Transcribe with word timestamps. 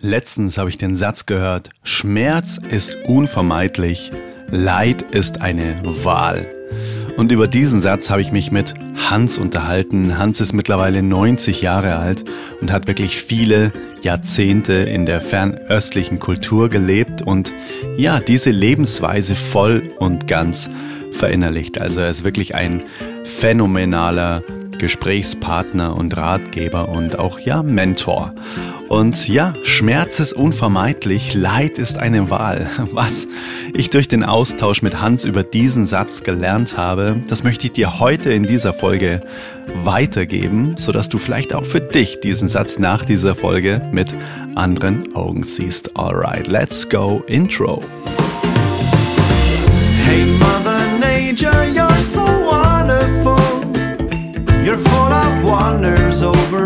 Letztens 0.00 0.58
habe 0.58 0.70
ich 0.70 0.78
den 0.78 0.94
Satz 0.94 1.26
gehört, 1.26 1.70
Schmerz 1.82 2.60
ist 2.70 2.96
unvermeidlich, 3.06 4.12
Leid 4.48 5.02
ist 5.02 5.40
eine 5.40 5.74
Wahl. 6.04 6.46
Und 7.16 7.32
über 7.32 7.48
diesen 7.48 7.80
Satz 7.80 8.08
habe 8.08 8.20
ich 8.20 8.30
mich 8.30 8.52
mit 8.52 8.74
Hans 8.94 9.38
unterhalten. 9.38 10.16
Hans 10.16 10.40
ist 10.40 10.52
mittlerweile 10.52 11.02
90 11.02 11.62
Jahre 11.62 11.96
alt 11.96 12.22
und 12.60 12.70
hat 12.70 12.86
wirklich 12.86 13.20
viele 13.20 13.72
Jahrzehnte 14.00 14.74
in 14.74 15.04
der 15.04 15.20
fernöstlichen 15.20 16.20
Kultur 16.20 16.68
gelebt 16.68 17.20
und 17.20 17.52
ja, 17.96 18.20
diese 18.20 18.52
Lebensweise 18.52 19.34
voll 19.34 19.90
und 19.98 20.28
ganz 20.28 20.70
verinnerlicht. 21.10 21.80
Also 21.80 22.02
er 22.02 22.10
ist 22.10 22.22
wirklich 22.22 22.54
ein 22.54 22.84
phänomenaler 23.24 24.44
Gesprächspartner 24.78 25.96
und 25.96 26.16
Ratgeber 26.16 26.88
und 26.88 27.18
auch 27.18 27.40
ja 27.40 27.64
Mentor. 27.64 28.32
Und 28.88 29.28
ja, 29.28 29.54
Schmerz 29.64 30.18
ist 30.18 30.32
unvermeidlich, 30.32 31.34
Leid 31.34 31.78
ist 31.78 31.98
eine 31.98 32.30
Wahl. 32.30 32.70
Was 32.92 33.28
ich 33.74 33.90
durch 33.90 34.08
den 34.08 34.24
Austausch 34.24 34.80
mit 34.80 34.98
Hans 35.00 35.24
über 35.24 35.42
diesen 35.42 35.84
Satz 35.84 36.22
gelernt 36.22 36.78
habe, 36.78 37.16
das 37.28 37.44
möchte 37.44 37.66
ich 37.66 37.72
dir 37.72 38.00
heute 38.00 38.32
in 38.32 38.44
dieser 38.44 38.72
Folge 38.72 39.20
weitergeben, 39.84 40.76
sodass 40.78 41.10
du 41.10 41.18
vielleicht 41.18 41.54
auch 41.54 41.64
für 41.64 41.80
dich 41.80 42.20
diesen 42.20 42.48
Satz 42.48 42.78
nach 42.78 43.04
dieser 43.04 43.34
Folge 43.36 43.82
mit 43.92 44.14
anderen 44.54 45.14
Augen 45.14 45.42
siehst. 45.42 45.94
Alright, 45.94 46.46
let's 46.46 46.88
go 46.88 47.22
Intro. 47.26 47.82
Hey 50.06 50.24
Mother 50.38 50.80
Nature, 50.98 51.66
you're 51.74 52.00
so 52.00 52.22
wonderful. 52.22 53.36
You're 54.64 54.78
full 54.78 55.12
of 55.12 55.44
wonders 55.44 56.22
overall. 56.22 56.57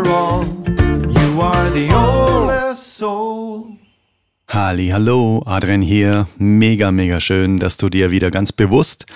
Halli, 4.52 4.88
hallo, 4.88 5.42
Adrian 5.46 5.80
hier. 5.80 6.26
Mega, 6.36 6.90
mega 6.90 7.20
schön, 7.20 7.58
dass 7.58 7.78
du 7.78 7.88
dir 7.88 8.10
wieder 8.10 8.30
ganz 8.30 8.52
bewusst 8.52 9.06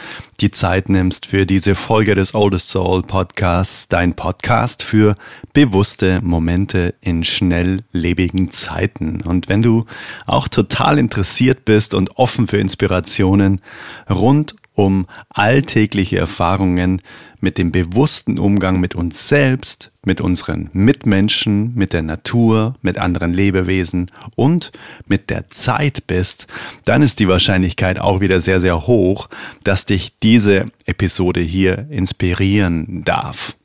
die 0.41 0.51
Zeit 0.51 0.89
nimmst 0.89 1.27
für 1.27 1.45
diese 1.45 1.75
Folge 1.75 2.15
des 2.15 2.35
Oldest 2.35 2.71
Soul 2.71 3.03
Podcasts, 3.03 3.87
dein 3.87 4.15
Podcast 4.15 4.83
für 4.83 5.15
bewusste 5.53 6.23
Momente 6.23 6.95
in 7.03 7.23
schnelllebigen 7.23 8.51
Zeiten. 8.51 9.21
Und 9.27 9.51
wenn 9.51 9.61
du 9.61 9.85
auch 10.25 10.49
total 10.49 10.99
interessiert 10.99 11.67
bist 11.67 11.93
und 11.93 12.17
offen 12.17 12.49
für 12.49 12.57
Inspirationen 12.57 13.61
rund 14.09 14.55
um 14.77 15.07
alltägliche 15.31 16.19
Erfahrungen 16.19 17.03
mit 17.41 17.59
dem 17.59 17.73
bewussten 17.73 18.39
Umgang 18.39 18.79
mit 18.79 18.95
uns 18.95 19.29
selbst, 19.29 19.91
mit 20.05 20.21
unseren 20.21 20.71
Mitmenschen, 20.73 21.75
mit 21.75 21.93
der 21.93 22.03
Natur, 22.03 22.75
mit 22.83 22.99
anderen 22.99 23.33
Lebewesen 23.33 24.11
und 24.37 24.73
mit 25.07 25.31
der 25.31 25.49
Zeit 25.49 26.07
bist, 26.07 26.47
dann 26.85 27.03
ist 27.03 27.19
die 27.19 27.29
Wahrscheinlichkeit 27.29 27.99
auch 27.99 28.21
wieder 28.21 28.41
sehr, 28.41 28.61
sehr 28.61 28.87
hoch, 28.87 29.29
dass 29.65 29.87
dich 29.87 30.19
diese 30.23 30.67
Episode 30.85 31.41
hier 31.41 31.87
inspirieren 31.91 33.03
darf. 33.03 33.57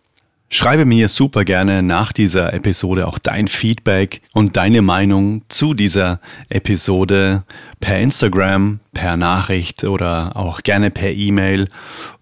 Schreibe 0.53 0.83
mir 0.83 1.07
super 1.07 1.45
gerne 1.45 1.81
nach 1.81 2.11
dieser 2.11 2.53
Episode 2.53 3.07
auch 3.07 3.19
dein 3.19 3.47
Feedback 3.47 4.21
und 4.33 4.57
deine 4.57 4.81
Meinung 4.81 5.43
zu 5.47 5.73
dieser 5.73 6.19
Episode 6.49 7.43
per 7.79 7.97
Instagram, 7.97 8.81
per 8.93 9.15
Nachricht 9.15 9.85
oder 9.85 10.35
auch 10.35 10.61
gerne 10.63 10.91
per 10.91 11.09
E-Mail. 11.09 11.69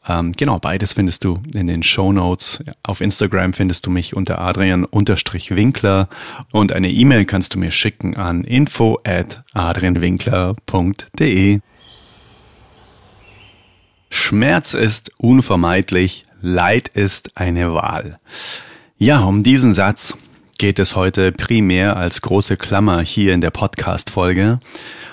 Ähm, 0.07 0.33
genau, 0.33 0.59
beides 0.59 0.93
findest 0.93 1.23
du 1.23 1.41
in 1.55 1.65
den 1.65 1.81
Show 1.81 2.13
Notes. 2.13 2.63
Auf 2.83 3.01
Instagram 3.01 3.53
findest 3.53 3.87
du 3.87 3.89
mich 3.89 4.15
unter 4.15 4.39
Adrian-Winkler 4.39 6.07
und 6.51 6.71
eine 6.71 6.91
E-Mail 6.91 7.25
kannst 7.25 7.55
du 7.55 7.59
mir 7.59 7.71
schicken 7.71 8.15
an 8.15 8.43
info 8.43 8.99
at 9.05 9.41
adrianwinkler.de. 9.53 11.61
Schmerz 14.11 14.73
ist 14.75 15.11
unvermeidlich, 15.17 16.25
Leid 16.41 16.87
ist 16.89 17.37
eine 17.37 17.73
Wahl. 17.73 18.19
Ja, 18.97 19.19
um 19.21 19.43
diesen 19.43 19.73
Satz 19.73 20.17
geht 20.57 20.79
es 20.79 20.95
heute 20.95 21.31
primär 21.31 21.97
als 21.97 22.21
große 22.21 22.55
Klammer 22.57 23.01
hier 23.01 23.33
in 23.33 23.41
der 23.41 23.51
Podcast-Folge. 23.51 24.59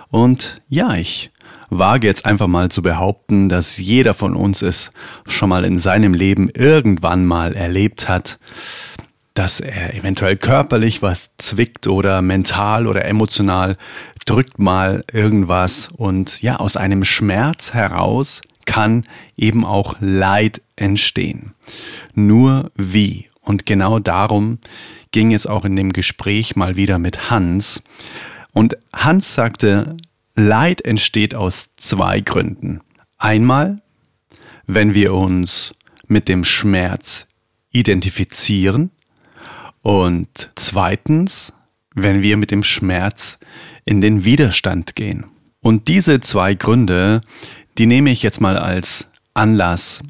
Und 0.08 0.56
ja, 0.68 0.94
ich 0.94 1.30
wage 1.68 2.06
jetzt 2.06 2.26
einfach 2.26 2.46
mal 2.46 2.70
zu 2.70 2.82
behaupten, 2.82 3.48
dass 3.48 3.78
jeder 3.78 4.14
von 4.14 4.34
uns 4.36 4.62
es 4.62 4.92
schon 5.26 5.48
mal 5.48 5.64
in 5.64 5.78
seinem 5.78 6.14
Leben 6.14 6.48
irgendwann 6.48 7.24
mal 7.24 7.54
erlebt 7.54 8.08
hat, 8.08 8.38
dass 9.34 9.60
er 9.60 9.94
eventuell 9.94 10.36
körperlich 10.36 11.02
was 11.02 11.30
zwickt 11.38 11.88
oder 11.88 12.22
mental 12.22 12.86
oder 12.86 13.04
emotional 13.04 13.76
drückt 14.26 14.58
mal 14.58 15.04
irgendwas 15.10 15.88
und 15.96 16.42
ja, 16.42 16.56
aus 16.56 16.76
einem 16.76 17.04
Schmerz 17.04 17.72
heraus 17.72 18.42
kann 18.66 19.06
eben 19.36 19.64
auch 19.64 19.96
Leid 20.00 20.60
entstehen. 20.74 21.54
Nur 22.14 22.70
wie? 22.74 23.28
Und 23.40 23.64
genau 23.64 24.00
darum 24.00 24.58
ging 25.12 25.32
es 25.32 25.46
auch 25.46 25.64
in 25.64 25.76
dem 25.76 25.92
Gespräch 25.92 26.56
mal 26.56 26.76
wieder 26.76 26.98
mit 26.98 27.30
Hans. 27.30 27.82
Und 28.52 28.76
Hans 28.92 29.32
sagte, 29.34 29.96
Leid 30.34 30.84
entsteht 30.84 31.34
aus 31.34 31.70
zwei 31.76 32.20
Gründen. 32.20 32.80
Einmal, 33.16 33.80
wenn 34.66 34.92
wir 34.92 35.14
uns 35.14 35.74
mit 36.08 36.28
dem 36.28 36.44
Schmerz 36.44 37.26
identifizieren 37.70 38.90
und 39.82 40.50
zweitens, 40.56 41.52
wenn 41.96 42.22
wir 42.22 42.36
mit 42.36 42.52
dem 42.52 42.62
Schmerz 42.62 43.38
in 43.84 44.00
den 44.00 44.24
Widerstand 44.24 44.94
gehen. 44.94 45.24
Und 45.60 45.88
diese 45.88 46.20
zwei 46.20 46.54
Gründe, 46.54 47.22
die 47.78 47.86
nehme 47.86 48.10
ich 48.10 48.22
jetzt 48.22 48.40
mal 48.40 48.56
als 48.56 49.08
Anlass, 49.34 50.02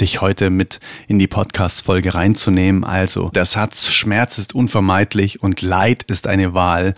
dich 0.00 0.20
heute 0.20 0.50
mit 0.50 0.80
in 1.06 1.18
die 1.18 1.26
Podcast-Folge 1.26 2.14
reinzunehmen. 2.14 2.82
Also, 2.84 3.28
der 3.30 3.44
Satz 3.44 3.88
Schmerz 3.88 4.38
ist 4.38 4.54
unvermeidlich 4.54 5.42
und 5.42 5.62
Leid 5.62 6.02
ist 6.04 6.26
eine 6.26 6.54
Wahl. 6.54 6.94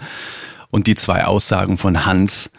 Und 0.71 0.87
die 0.87 0.95
zwei 0.95 1.25
Aussagen 1.25 1.79
von 1.79 2.07
Hans, 2.07 2.51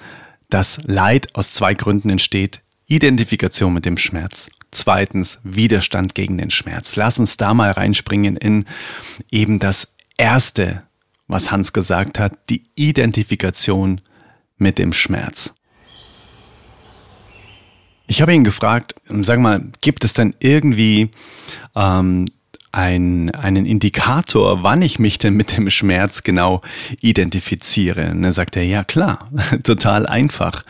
dass 0.49 0.79
Leid 0.83 1.33
aus 1.35 1.53
zwei 1.53 1.73
Gründen 1.73 2.09
entsteht. 2.09 2.61
Identifikation 2.87 3.73
mit 3.73 3.85
dem 3.85 3.97
Schmerz. 3.97 4.49
Zweitens, 4.71 5.39
Widerstand 5.43 6.15
gegen 6.15 6.37
den 6.37 6.49
Schmerz. 6.49 6.95
Lass 6.95 7.19
uns 7.19 7.37
da 7.37 7.53
mal 7.53 7.71
reinspringen 7.71 8.35
in 8.35 8.65
eben 9.29 9.59
das 9.59 9.87
erste, 10.17 10.83
was 11.31 11.51
Hans 11.51 11.73
gesagt 11.73 12.19
hat, 12.19 12.37
die 12.49 12.63
Identifikation 12.75 14.01
mit 14.57 14.77
dem 14.77 14.93
Schmerz. 14.93 15.53
Ich 18.07 18.21
habe 18.21 18.33
ihn 18.33 18.43
gefragt, 18.43 18.95
sag 19.07 19.39
mal, 19.39 19.63
gibt 19.79 20.03
es 20.03 20.13
denn 20.13 20.35
irgendwie 20.39 21.11
ähm, 21.75 22.25
ein, 22.73 23.31
einen 23.31 23.65
Indikator, 23.65 24.63
wann 24.63 24.81
ich 24.81 24.99
mich 24.99 25.17
denn 25.17 25.35
mit 25.35 25.55
dem 25.55 25.69
Schmerz 25.69 26.23
genau 26.23 26.61
identifiziere? 26.99 28.11
Und 28.11 28.21
dann 28.23 28.33
sagt 28.33 28.55
er, 28.55 28.63
ja 28.63 28.83
klar, 28.83 29.25
total 29.63 30.07
einfach. 30.07 30.63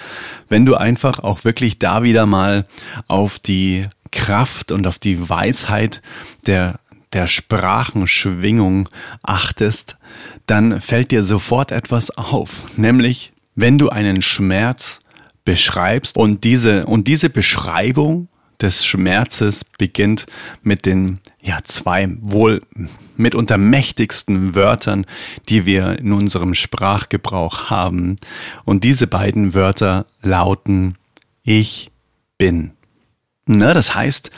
Wenn 0.50 0.66
du 0.66 0.76
einfach 0.76 1.20
auch 1.20 1.44
wirklich 1.44 1.80
da 1.80 2.04
wieder 2.04 2.26
mal 2.26 2.66
auf 3.08 3.40
die 3.40 3.88
Kraft 4.12 4.72
und 4.72 4.86
auf 4.88 5.00
die 5.00 5.30
Weisheit 5.30 6.02
der 6.46 6.81
der 7.14 7.28
Sprachenschwingung 7.28 8.90
achtest, 9.24 9.98
dann 10.46 10.82
fällt 10.82 11.12
dir 11.12 11.24
sofort 11.24 11.72
etwas 11.72 12.12
auf, 12.12 12.78
nämlich 12.78 13.34
wenn 13.56 13.78
du 13.78 13.90
einen 13.90 14.22
Schmerz 14.22 15.02
beschreibst. 15.46 16.18
Und 16.18 16.44
diese, 16.44 16.86
und 16.86 17.08
diese 17.08 17.30
Beschreibung 17.30 18.28
des 18.62 18.86
Schmerzes 18.86 19.66
beginnt 19.66 20.26
mit 20.62 20.86
den 20.86 21.20
ja, 21.42 21.60
zwei 21.64 22.08
wohl 22.22 22.62
mitunter 23.18 23.58
mächtigsten 23.58 24.56
Wörtern, 24.56 25.06
die 25.50 25.66
wir 25.66 26.00
in 26.00 26.14
unserem 26.14 26.54
Sprachgebrauch 26.54 27.70
haben. 27.70 28.18
Und 28.66 28.84
diese 28.84 29.08
beiden 29.08 29.54
Wörter 29.54 30.06
lauten 30.22 30.96
Ich 31.44 31.92
bin. 32.38 32.72
Na, 33.46 33.74
das 33.74 33.96
heißt, 33.96 34.32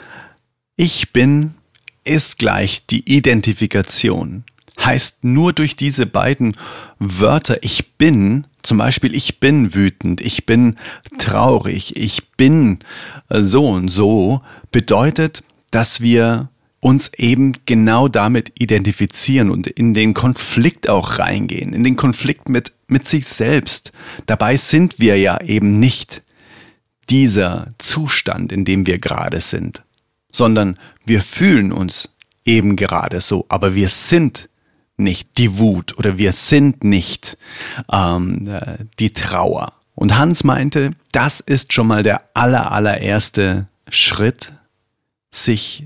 ich 0.76 1.12
bin 1.12 1.54
ist 2.04 2.38
gleich 2.38 2.86
die 2.86 3.08
Identifikation. 3.10 4.44
Heißt 4.78 5.24
nur 5.24 5.52
durch 5.52 5.76
diese 5.76 6.06
beiden 6.06 6.56
Wörter 6.98 7.62
Ich 7.62 7.96
bin 7.96 8.46
zum 8.64 8.78
Beispiel, 8.78 9.14
ich 9.14 9.40
bin 9.40 9.74
wütend, 9.74 10.20
ich 10.20 10.46
bin 10.46 10.76
traurig, 11.18 11.96
ich 11.96 12.30
bin 12.32 12.78
äh, 13.28 13.42
so 13.42 13.68
und 13.68 13.88
so, 13.88 14.40
bedeutet, 14.72 15.44
dass 15.70 16.00
wir 16.00 16.48
uns 16.80 17.12
eben 17.16 17.52
genau 17.66 18.08
damit 18.08 18.52
identifizieren 18.58 19.50
und 19.50 19.66
in 19.66 19.94
den 19.94 20.12
Konflikt 20.12 20.88
auch 20.88 21.18
reingehen, 21.18 21.72
in 21.72 21.84
den 21.84 21.96
Konflikt 21.96 22.48
mit, 22.48 22.72
mit 22.88 23.06
sich 23.06 23.26
selbst. 23.26 23.92
Dabei 24.26 24.56
sind 24.56 24.98
wir 24.98 25.18
ja 25.18 25.40
eben 25.40 25.78
nicht 25.78 26.22
dieser 27.08 27.74
Zustand, 27.78 28.50
in 28.50 28.64
dem 28.64 28.86
wir 28.86 28.98
gerade 28.98 29.40
sind, 29.40 29.83
sondern 30.34 30.78
wir 31.04 31.22
fühlen 31.22 31.72
uns 31.72 32.10
eben 32.44 32.76
gerade 32.76 33.20
so, 33.20 33.46
aber 33.48 33.74
wir 33.74 33.88
sind 33.88 34.48
nicht 34.96 35.38
die 35.38 35.58
Wut 35.58 35.96
oder 35.96 36.18
wir 36.18 36.32
sind 36.32 36.82
nicht 36.82 37.38
ähm, 37.90 38.48
äh, 38.48 38.78
die 38.98 39.12
Trauer. 39.12 39.72
Und 39.94 40.18
Hans 40.18 40.42
meinte, 40.42 40.90
das 41.12 41.40
ist 41.40 41.72
schon 41.72 41.86
mal 41.86 42.02
der 42.02 42.22
aller, 42.34 42.72
allererste 42.72 43.68
Schritt, 43.88 44.52
sich 45.30 45.84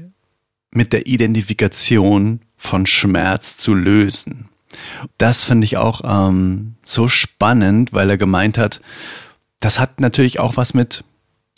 mit 0.70 0.92
der 0.92 1.06
Identifikation 1.06 2.40
von 2.56 2.86
Schmerz 2.86 3.56
zu 3.56 3.74
lösen. 3.74 4.48
Das 5.18 5.44
finde 5.44 5.66
ich 5.66 5.76
auch 5.76 6.00
ähm, 6.04 6.74
so 6.84 7.08
spannend, 7.08 7.92
weil 7.92 8.10
er 8.10 8.18
gemeint 8.18 8.56
hat, 8.56 8.80
das 9.60 9.78
hat 9.78 10.00
natürlich 10.00 10.40
auch 10.40 10.56
was 10.56 10.74
mit 10.74 11.04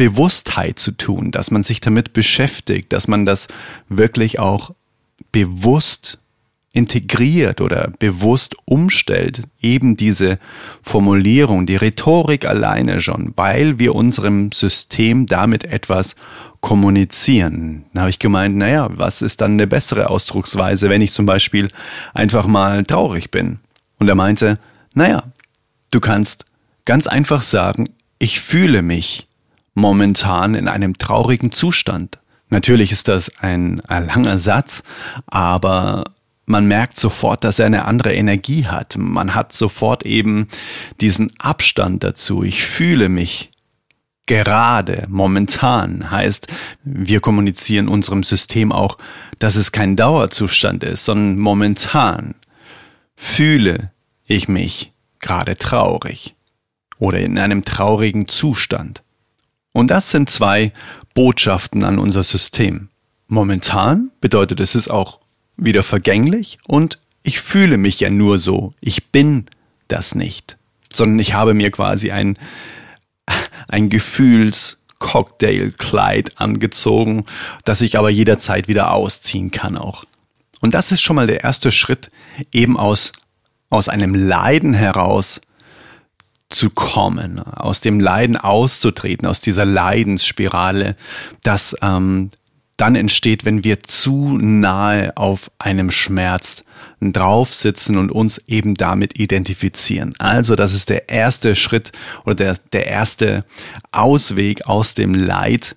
Bewusstheit 0.00 0.78
zu 0.78 0.92
tun, 0.92 1.30
dass 1.30 1.50
man 1.50 1.62
sich 1.62 1.82
damit 1.82 2.14
beschäftigt, 2.14 2.90
dass 2.90 3.06
man 3.06 3.26
das 3.26 3.48
wirklich 3.90 4.38
auch 4.38 4.70
bewusst 5.30 6.16
integriert 6.72 7.60
oder 7.60 7.92
bewusst 7.98 8.56
umstellt, 8.64 9.42
eben 9.60 9.98
diese 9.98 10.38
Formulierung, 10.80 11.66
die 11.66 11.76
Rhetorik 11.76 12.46
alleine 12.46 13.02
schon, 13.02 13.34
weil 13.36 13.78
wir 13.78 13.94
unserem 13.94 14.52
System 14.52 15.26
damit 15.26 15.64
etwas 15.64 16.16
kommunizieren. 16.62 17.84
Da 17.92 18.00
habe 18.00 18.10
ich 18.10 18.18
gemeint, 18.18 18.56
naja, 18.56 18.88
was 18.90 19.20
ist 19.20 19.42
dann 19.42 19.52
eine 19.52 19.66
bessere 19.66 20.08
Ausdrucksweise, 20.08 20.88
wenn 20.88 21.02
ich 21.02 21.12
zum 21.12 21.26
Beispiel 21.26 21.68
einfach 22.14 22.46
mal 22.46 22.84
traurig 22.84 23.30
bin? 23.30 23.58
Und 23.98 24.08
er 24.08 24.14
meinte, 24.14 24.58
naja, 24.94 25.24
du 25.90 26.00
kannst 26.00 26.46
ganz 26.86 27.06
einfach 27.06 27.42
sagen, 27.42 27.90
ich 28.18 28.40
fühle 28.40 28.80
mich 28.80 29.26
momentan 29.80 30.54
in 30.54 30.68
einem 30.68 30.96
traurigen 30.98 31.52
Zustand. 31.52 32.18
Natürlich 32.48 32.92
ist 32.92 33.08
das 33.08 33.30
ein, 33.38 33.80
ein 33.86 34.06
langer 34.06 34.38
Satz, 34.38 34.82
aber 35.26 36.04
man 36.46 36.66
merkt 36.66 36.96
sofort, 36.96 37.44
dass 37.44 37.58
er 37.58 37.66
eine 37.66 37.84
andere 37.84 38.12
Energie 38.12 38.66
hat. 38.66 38.96
Man 38.98 39.34
hat 39.34 39.52
sofort 39.52 40.04
eben 40.04 40.48
diesen 41.00 41.32
Abstand 41.38 42.02
dazu. 42.02 42.42
Ich 42.42 42.64
fühle 42.64 43.08
mich 43.08 43.50
gerade, 44.26 45.06
momentan. 45.08 46.10
Heißt, 46.10 46.48
wir 46.82 47.20
kommunizieren 47.20 47.88
unserem 47.88 48.24
System 48.24 48.72
auch, 48.72 48.98
dass 49.38 49.56
es 49.56 49.72
kein 49.72 49.96
Dauerzustand 49.96 50.84
ist, 50.84 51.04
sondern 51.04 51.38
momentan 51.38 52.34
fühle 53.16 53.92
ich 54.26 54.48
mich 54.48 54.92
gerade 55.20 55.56
traurig 55.56 56.34
oder 56.98 57.20
in 57.20 57.38
einem 57.38 57.64
traurigen 57.64 58.28
Zustand. 58.28 59.02
Und 59.72 59.88
das 59.88 60.10
sind 60.10 60.30
zwei 60.30 60.72
Botschaften 61.14 61.84
an 61.84 61.98
unser 61.98 62.22
System. 62.22 62.88
Momentan 63.28 64.10
bedeutet 64.20 64.60
es, 64.60 64.74
ist 64.74 64.88
auch 64.88 65.20
wieder 65.56 65.82
vergänglich 65.82 66.58
und 66.66 66.98
ich 67.22 67.40
fühle 67.40 67.76
mich 67.76 68.00
ja 68.00 68.08
nur 68.10 68.38
so. 68.38 68.72
Ich 68.80 69.10
bin 69.10 69.44
das 69.88 70.14
nicht, 70.14 70.56
sondern 70.92 71.18
ich 71.18 71.34
habe 71.34 71.52
mir 71.54 71.70
quasi 71.70 72.10
ein, 72.10 72.38
ein 73.68 73.90
Gefühls-Cocktail-Kleid 73.90 76.40
angezogen, 76.40 77.26
das 77.64 77.82
ich 77.82 77.98
aber 77.98 78.10
jederzeit 78.10 78.68
wieder 78.68 78.92
ausziehen 78.92 79.50
kann 79.50 79.76
auch. 79.76 80.04
Und 80.60 80.72
das 80.74 80.92
ist 80.92 81.02
schon 81.02 81.16
mal 81.16 81.26
der 81.26 81.42
erste 81.44 81.72
Schritt, 81.72 82.10
eben 82.52 82.78
aus, 82.78 83.12
aus 83.68 83.88
einem 83.88 84.14
Leiden 84.14 84.74
heraus 84.74 85.40
zu 86.50 86.68
kommen, 86.70 87.38
aus 87.40 87.80
dem 87.80 88.00
Leiden 88.00 88.36
auszutreten, 88.36 89.26
aus 89.26 89.40
dieser 89.40 89.64
Leidensspirale, 89.64 90.96
dass 91.42 91.76
ähm, 91.80 92.30
dann 92.76 92.96
entsteht, 92.96 93.44
wenn 93.44 93.62
wir 93.62 93.82
zu 93.82 94.38
nahe 94.38 95.16
auf 95.16 95.50
einem 95.58 95.90
Schmerz 95.90 96.64
draufsitzen 97.00 97.96
und 97.96 98.10
uns 98.10 98.38
eben 98.46 98.74
damit 98.74 99.18
identifizieren. 99.18 100.14
Also 100.18 100.56
das 100.56 100.74
ist 100.74 100.88
der 100.88 101.08
erste 101.08 101.54
Schritt 101.54 101.92
oder 102.24 102.34
der, 102.34 102.56
der 102.72 102.86
erste 102.86 103.44
Ausweg 103.92 104.66
aus 104.66 104.94
dem 104.94 105.14
Leid, 105.14 105.76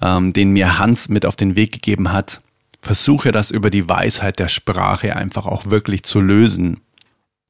ähm, 0.00 0.32
den 0.32 0.50
mir 0.52 0.78
Hans 0.78 1.08
mit 1.08 1.26
auf 1.26 1.36
den 1.36 1.56
Weg 1.56 1.72
gegeben 1.72 2.12
hat. 2.12 2.40
Versuche 2.80 3.32
das 3.32 3.50
über 3.50 3.70
die 3.70 3.88
Weisheit 3.88 4.38
der 4.38 4.48
Sprache 4.48 5.16
einfach 5.16 5.46
auch 5.46 5.66
wirklich 5.66 6.02
zu 6.02 6.20
lösen. 6.20 6.80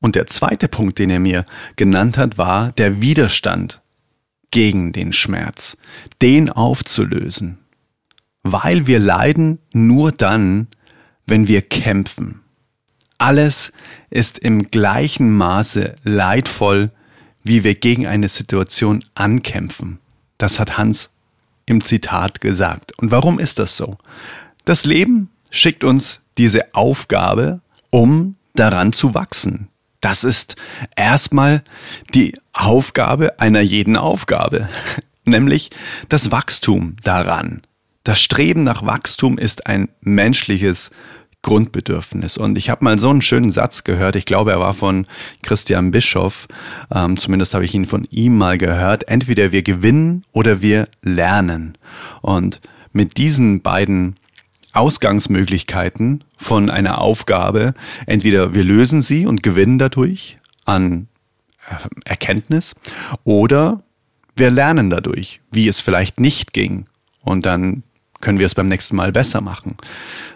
Und 0.04 0.16
der 0.16 0.26
zweite 0.26 0.68
Punkt, 0.68 0.98
den 0.98 1.08
er 1.08 1.20
mir 1.20 1.44
genannt 1.76 2.18
hat, 2.18 2.36
war 2.36 2.72
der 2.72 3.00
Widerstand 3.00 3.80
gegen 4.50 4.92
den 4.92 5.12
Schmerz, 5.12 5.76
den 6.20 6.50
aufzulösen 6.50 7.58
weil 8.44 8.86
wir 8.86 9.00
leiden 9.00 9.58
nur 9.72 10.12
dann, 10.12 10.68
wenn 11.26 11.48
wir 11.48 11.62
kämpfen. 11.62 12.42
Alles 13.18 13.72
ist 14.10 14.38
im 14.38 14.70
gleichen 14.70 15.34
Maße 15.34 15.96
leidvoll, 16.04 16.90
wie 17.42 17.64
wir 17.64 17.74
gegen 17.74 18.06
eine 18.06 18.28
Situation 18.28 19.04
ankämpfen. 19.14 19.98
Das 20.38 20.60
hat 20.60 20.76
Hans 20.76 21.10
im 21.66 21.82
Zitat 21.82 22.40
gesagt. 22.40 22.96
Und 22.98 23.10
warum 23.10 23.38
ist 23.38 23.58
das 23.58 23.76
so? 23.76 23.96
Das 24.64 24.84
Leben 24.84 25.30
schickt 25.50 25.82
uns 25.82 26.20
diese 26.36 26.74
Aufgabe, 26.74 27.60
um 27.90 28.36
daran 28.54 28.92
zu 28.92 29.14
wachsen. 29.14 29.68
Das 30.04 30.22
ist 30.22 30.56
erstmal 30.96 31.62
die 32.14 32.34
Aufgabe 32.52 33.40
einer 33.40 33.62
jeden 33.62 33.96
Aufgabe, 33.96 34.68
nämlich 35.24 35.70
das 36.10 36.30
Wachstum 36.30 36.96
daran. 37.02 37.62
Das 38.02 38.20
Streben 38.20 38.64
nach 38.64 38.84
Wachstum 38.84 39.38
ist 39.38 39.66
ein 39.66 39.88
menschliches 40.02 40.90
Grundbedürfnis. 41.40 42.36
Und 42.36 42.58
ich 42.58 42.68
habe 42.68 42.84
mal 42.84 42.98
so 42.98 43.08
einen 43.08 43.22
schönen 43.22 43.50
Satz 43.50 43.82
gehört, 43.82 44.14
ich 44.16 44.26
glaube, 44.26 44.50
er 44.50 44.60
war 44.60 44.74
von 44.74 45.06
Christian 45.42 45.90
Bischoff, 45.90 46.48
ähm, 46.94 47.16
zumindest 47.16 47.54
habe 47.54 47.64
ich 47.64 47.72
ihn 47.72 47.86
von 47.86 48.06
ihm 48.10 48.36
mal 48.36 48.58
gehört, 48.58 49.08
entweder 49.08 49.52
wir 49.52 49.62
gewinnen 49.62 50.24
oder 50.32 50.60
wir 50.60 50.86
lernen. 51.00 51.78
Und 52.20 52.60
mit 52.92 53.16
diesen 53.16 53.62
beiden 53.62 54.16
Ausgangsmöglichkeiten 54.74 56.24
von 56.36 56.68
einer 56.70 57.00
Aufgabe, 57.00 57.74
entweder 58.06 58.54
wir 58.54 58.64
lösen 58.64 59.02
sie 59.02 59.26
und 59.26 59.42
gewinnen 59.42 59.78
dadurch 59.78 60.38
an 60.64 61.08
äh, 61.68 61.76
Erkenntnis 62.04 62.74
oder 63.24 63.82
wir 64.36 64.50
lernen 64.50 64.90
dadurch, 64.90 65.40
wie 65.50 65.68
es 65.68 65.80
vielleicht 65.80 66.20
nicht 66.20 66.52
ging. 66.52 66.86
Und 67.22 67.46
dann 67.46 67.84
können 68.20 68.38
wir 68.38 68.46
es 68.46 68.54
beim 68.54 68.66
nächsten 68.66 68.96
Mal 68.96 69.12
besser 69.12 69.40
machen? 69.40 69.76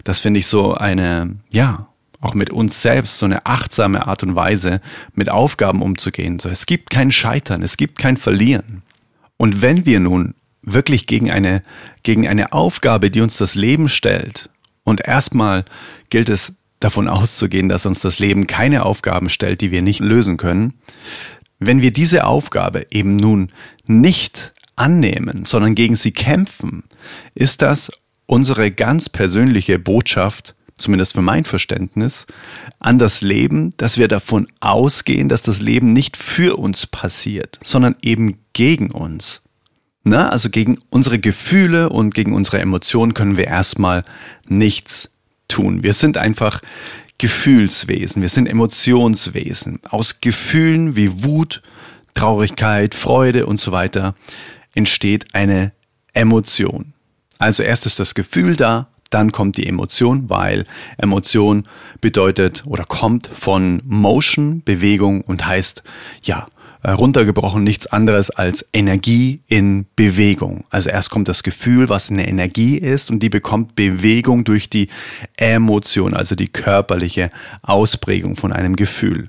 Das 0.05 0.21
finde 0.21 0.41
ich 0.41 0.47
so 0.47 0.75
eine, 0.75 1.37
ja, 1.51 1.89
auch 2.21 2.35
mit 2.35 2.51
uns 2.51 2.83
selbst 2.83 3.19
so 3.19 3.27
eine 3.27 3.47
achtsame 3.47 4.07
Art 4.07 4.23
und 4.23 4.35
Weise, 4.35 4.81
mit 5.15 5.29
Aufgaben 5.29 5.83
umzugehen. 5.83 6.39
So, 6.39 6.49
es 6.49 6.67
gibt 6.67 6.91
kein 6.91 7.11
Scheitern, 7.11 7.63
es 7.63 7.77
gibt 7.77 7.99
kein 7.99 8.17
Verlieren. 8.17 8.83
Und 9.37 9.63
wenn 9.63 9.87
wir 9.87 10.01
nun 10.01 10.35
wirklich 10.73 11.07
gegen 11.07 11.31
eine, 11.31 11.63
gegen 12.03 12.27
eine 12.27 12.53
Aufgabe, 12.53 13.11
die 13.11 13.21
uns 13.21 13.37
das 13.39 13.55
Leben 13.55 13.89
stellt, 13.89 14.51
und 14.89 15.03
erstmal 15.07 15.67
gilt 16.09 16.31
es 16.31 16.55
davon 16.81 17.09
auszugehen, 17.09 17.69
dass 17.69 17.85
uns 17.85 18.01
das 18.01 18.19
Leben 18.21 18.47
keine 18.47 18.87
Aufgaben 18.87 19.29
stellt, 19.29 19.61
die 19.61 19.71
wir 19.71 19.83
nicht 19.83 20.01
lösen 20.01 20.39
können, 20.39 20.75
wenn 21.59 21.83
wir 21.83 21.93
diese 21.93 22.25
Aufgabe 22.25 22.87
eben 22.91 23.17
nun 23.17 23.53
nicht 23.87 24.53
annehmen, 24.77 25.45
sondern 25.45 25.75
gegen 25.75 25.97
sie 25.97 26.13
kämpfen, 26.13 26.85
ist 27.35 27.63
das 27.63 27.91
unsere 28.27 28.71
ganz 28.71 29.09
persönliche 29.09 29.79
Botschaft, 29.79 30.55
zumindest 30.79 31.15
für 31.15 31.23
mein 31.23 31.45
Verständnis, 31.45 32.27
an 32.79 32.99
das 32.99 33.21
Leben, 33.21 33.75
dass 33.77 33.99
wir 33.99 34.09
davon 34.09 34.47
ausgehen, 34.61 35.29
dass 35.29 35.43
das 35.43 35.61
Leben 35.61 35.93
nicht 35.93 36.17
für 36.17 36.57
uns 36.57 36.87
passiert, 36.87 37.59
sondern 37.63 37.97
eben 38.01 38.39
gegen 38.53 38.91
uns. 38.91 39.43
Na, 40.09 40.31
also 40.31 40.49
gegen 40.49 40.79
unsere 40.89 41.19
Gefühle 41.19 41.91
und 41.91 42.15
gegen 42.15 42.33
unsere 42.33 42.61
Emotionen 42.61 43.13
können 43.13 43.37
wir 43.37 43.47
erstmal 43.47 44.05
nichts 44.49 45.11
tun. 45.49 45.83
Wir 45.83 45.93
sind 45.93 46.17
einfach 46.17 46.63
Gefühlswesen, 47.19 48.23
wir 48.23 48.31
sind 48.31 48.47
Emotionswesen. 48.47 49.81
Aus 49.91 50.23
Gefühlen 50.23 50.97
wie 50.97 51.25
Wut, 51.25 51.61
Traurigkeit, 52.15 52.95
Freude 52.95 53.45
und 53.45 53.61
so 53.61 53.71
weiter 53.71 54.15
entsteht 54.75 55.35
eine 55.35 55.73
Emotion. 56.15 56.95
Also 57.39 57.63
erst 57.63 57.85
ist 57.85 57.99
das 57.99 58.15
Gefühl 58.15 58.57
da, 58.57 58.89
dann 59.11 59.31
kommt 59.31 59.59
die 59.59 59.67
Emotion, 59.67 60.31
weil 60.31 60.65
Emotion 60.97 61.69
bedeutet 62.01 62.63
oder 62.65 62.85
kommt 62.85 63.27
von 63.27 63.83
Motion, 63.85 64.63
Bewegung 64.65 65.21
und 65.21 65.45
heißt, 65.45 65.83
ja, 66.23 66.47
runtergebrochen 66.85 67.65
nichts 67.65 67.87
anderes 67.87 68.31
als 68.31 68.65
Energie 68.73 69.41
in 69.47 69.87
Bewegung. 69.97 70.65
Also 70.71 70.91
erst 70.91 71.11
kommt 71.11 71.29
das 71.29 71.43
Gefühl, 71.43 71.89
was 71.89 72.11
eine 72.11 72.29
Energie 72.29 72.77
ist 72.77 73.11
und 73.11 73.21
die 73.21 73.31
bekommt 73.31 73.75
Bewegung 73.75 74.45
durch 74.45 74.71
die 74.71 74.89
Emotion, 75.37 76.15
also 76.15 76.35
die 76.35 76.49
körperliche 76.49 77.31
Ausprägung 77.63 78.37
von 78.37 78.53
einem 78.53 78.77
Gefühl. 78.77 79.29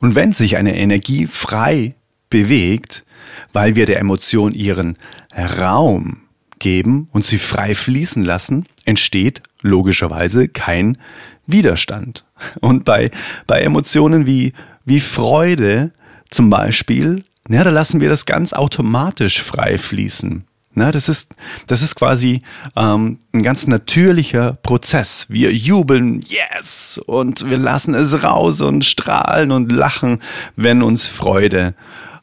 Und 0.00 0.14
wenn 0.14 0.32
sich 0.32 0.56
eine 0.56 0.76
Energie 0.76 1.26
frei 1.26 1.94
bewegt, 2.30 3.04
weil 3.52 3.74
wir 3.74 3.86
der 3.86 4.00
Emotion 4.00 4.54
ihren 4.54 4.96
Raum 5.36 6.22
geben 6.58 7.08
und 7.12 7.24
sie 7.24 7.38
frei 7.38 7.74
fließen 7.74 8.24
lassen, 8.24 8.66
entsteht 8.84 9.42
logischerweise 9.62 10.48
kein 10.48 10.98
Widerstand. 11.46 12.24
Und 12.60 12.84
bei, 12.84 13.10
bei 13.46 13.60
Emotionen 13.60 14.26
wie, 14.26 14.52
wie 14.84 15.00
Freude 15.00 15.92
zum 16.30 16.50
Beispiel, 16.50 17.24
ja, 17.48 17.64
da 17.64 17.70
lassen 17.70 18.00
wir 18.00 18.08
das 18.08 18.26
ganz 18.26 18.52
automatisch 18.52 19.42
frei 19.42 19.78
fließen. 19.78 20.44
Na, 20.72 20.92
das 20.92 21.08
ist, 21.08 21.34
das 21.66 21.82
ist 21.82 21.96
quasi 21.96 22.42
ähm, 22.76 23.18
ein 23.32 23.42
ganz 23.42 23.66
natürlicher 23.66 24.52
Prozess. 24.62 25.26
Wir 25.28 25.52
jubeln, 25.52 26.20
yes, 26.20 27.00
und 27.06 27.50
wir 27.50 27.58
lassen 27.58 27.94
es 27.94 28.22
raus 28.22 28.60
und 28.60 28.84
strahlen 28.84 29.50
und 29.50 29.72
lachen, 29.72 30.20
wenn 30.54 30.82
uns 30.82 31.08
Freude 31.08 31.74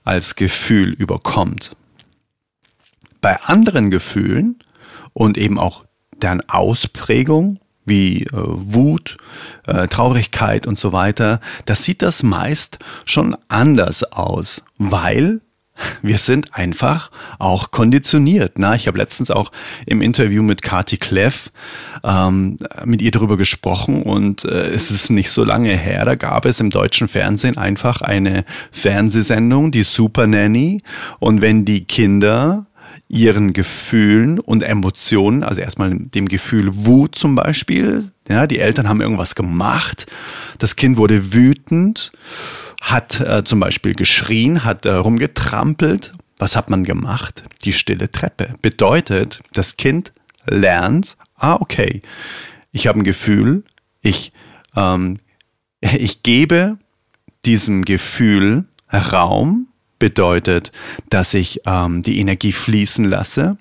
als 0.05 0.35
Gefühl 0.35 0.93
überkommt. 0.93 1.75
Bei 3.19 3.41
anderen 3.41 3.91
Gefühlen 3.91 4.59
und 5.11 5.37
eben 5.37 5.59
auch 5.59 5.83
deren 6.21 6.47
Ausprägung, 6.49 7.59
wie 7.87 8.23
äh, 8.23 8.29
Wut, 8.33 9.17
äh, 9.65 9.87
Traurigkeit 9.87 10.67
und 10.67 10.77
so 10.77 10.91
weiter, 10.91 11.39
da 11.65 11.75
sieht 11.75 12.01
das 12.01 12.23
meist 12.23 12.79
schon 13.05 13.35
anders 13.47 14.03
aus, 14.03 14.63
weil 14.77 15.41
wir 16.01 16.17
sind 16.17 16.53
einfach 16.53 17.11
auch 17.39 17.71
konditioniert. 17.71 18.57
Na, 18.57 18.75
ich 18.75 18.87
habe 18.87 18.97
letztens 18.97 19.31
auch 19.31 19.51
im 19.85 20.01
Interview 20.01 20.43
mit 20.43 20.61
Kati 20.61 20.97
Kleff 20.97 21.51
ähm, 22.03 22.57
mit 22.85 23.01
ihr 23.01 23.11
darüber 23.11 23.37
gesprochen 23.37 24.03
und 24.03 24.45
äh, 24.45 24.67
es 24.67 24.91
ist 24.91 25.09
nicht 25.09 25.31
so 25.31 25.43
lange 25.43 25.75
her, 25.75 26.05
da 26.05 26.15
gab 26.15 26.45
es 26.45 26.59
im 26.59 26.69
deutschen 26.69 27.07
Fernsehen 27.07 27.57
einfach 27.57 28.01
eine 28.01 28.45
Fernsehsendung, 28.71 29.71
die 29.71 29.83
Super 29.83 30.27
Nanny. 30.27 30.81
Und 31.19 31.41
wenn 31.41 31.65
die 31.65 31.85
Kinder 31.85 32.66
ihren 33.09 33.53
Gefühlen 33.53 34.39
und 34.39 34.63
Emotionen, 34.63 35.43
also 35.43 35.61
erstmal 35.61 35.95
dem 35.95 36.27
Gefühl 36.27 36.71
Wut 36.73 37.15
zum 37.15 37.35
Beispiel, 37.35 38.11
ja, 38.27 38.47
die 38.47 38.59
Eltern 38.59 38.89
haben 38.89 39.01
irgendwas 39.01 39.35
gemacht, 39.35 40.05
das 40.57 40.75
Kind 40.75 40.97
wurde 40.97 41.33
wütend 41.33 42.11
hat 42.81 43.19
äh, 43.19 43.43
zum 43.43 43.59
Beispiel 43.59 43.93
geschrien, 43.93 44.63
hat 44.63 44.85
äh, 44.85 44.91
rumgetrampelt. 44.91 46.13
Was 46.37 46.55
hat 46.55 46.69
man 46.69 46.83
gemacht? 46.83 47.43
Die 47.63 47.73
stille 47.73 48.11
Treppe. 48.11 48.53
Bedeutet, 48.61 49.41
das 49.53 49.77
Kind 49.77 50.13
lernt, 50.45 51.17
ah, 51.35 51.55
okay, 51.59 52.01
ich 52.71 52.87
habe 52.87 52.99
ein 52.99 53.03
Gefühl, 53.03 53.63
ich, 54.01 54.31
ähm, 54.75 55.17
ich 55.81 56.23
gebe 56.23 56.77
diesem 57.45 57.85
Gefühl 57.85 58.65
Raum, 58.91 59.67
bedeutet, 59.99 60.71
dass 61.09 61.33
ich 61.33 61.61
ähm, 61.65 62.01
die 62.01 62.19
Energie 62.19 62.51
fließen 62.51 63.05
lasse. 63.05 63.57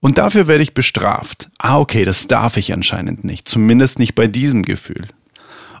Und 0.00 0.18
dafür 0.18 0.46
werde 0.46 0.62
ich 0.62 0.74
bestraft. 0.74 1.50
Ah, 1.58 1.78
okay, 1.78 2.04
das 2.04 2.26
darf 2.26 2.56
ich 2.56 2.72
anscheinend 2.72 3.24
nicht. 3.24 3.48
Zumindest 3.48 3.98
nicht 3.98 4.14
bei 4.14 4.26
diesem 4.26 4.62
Gefühl. 4.62 5.08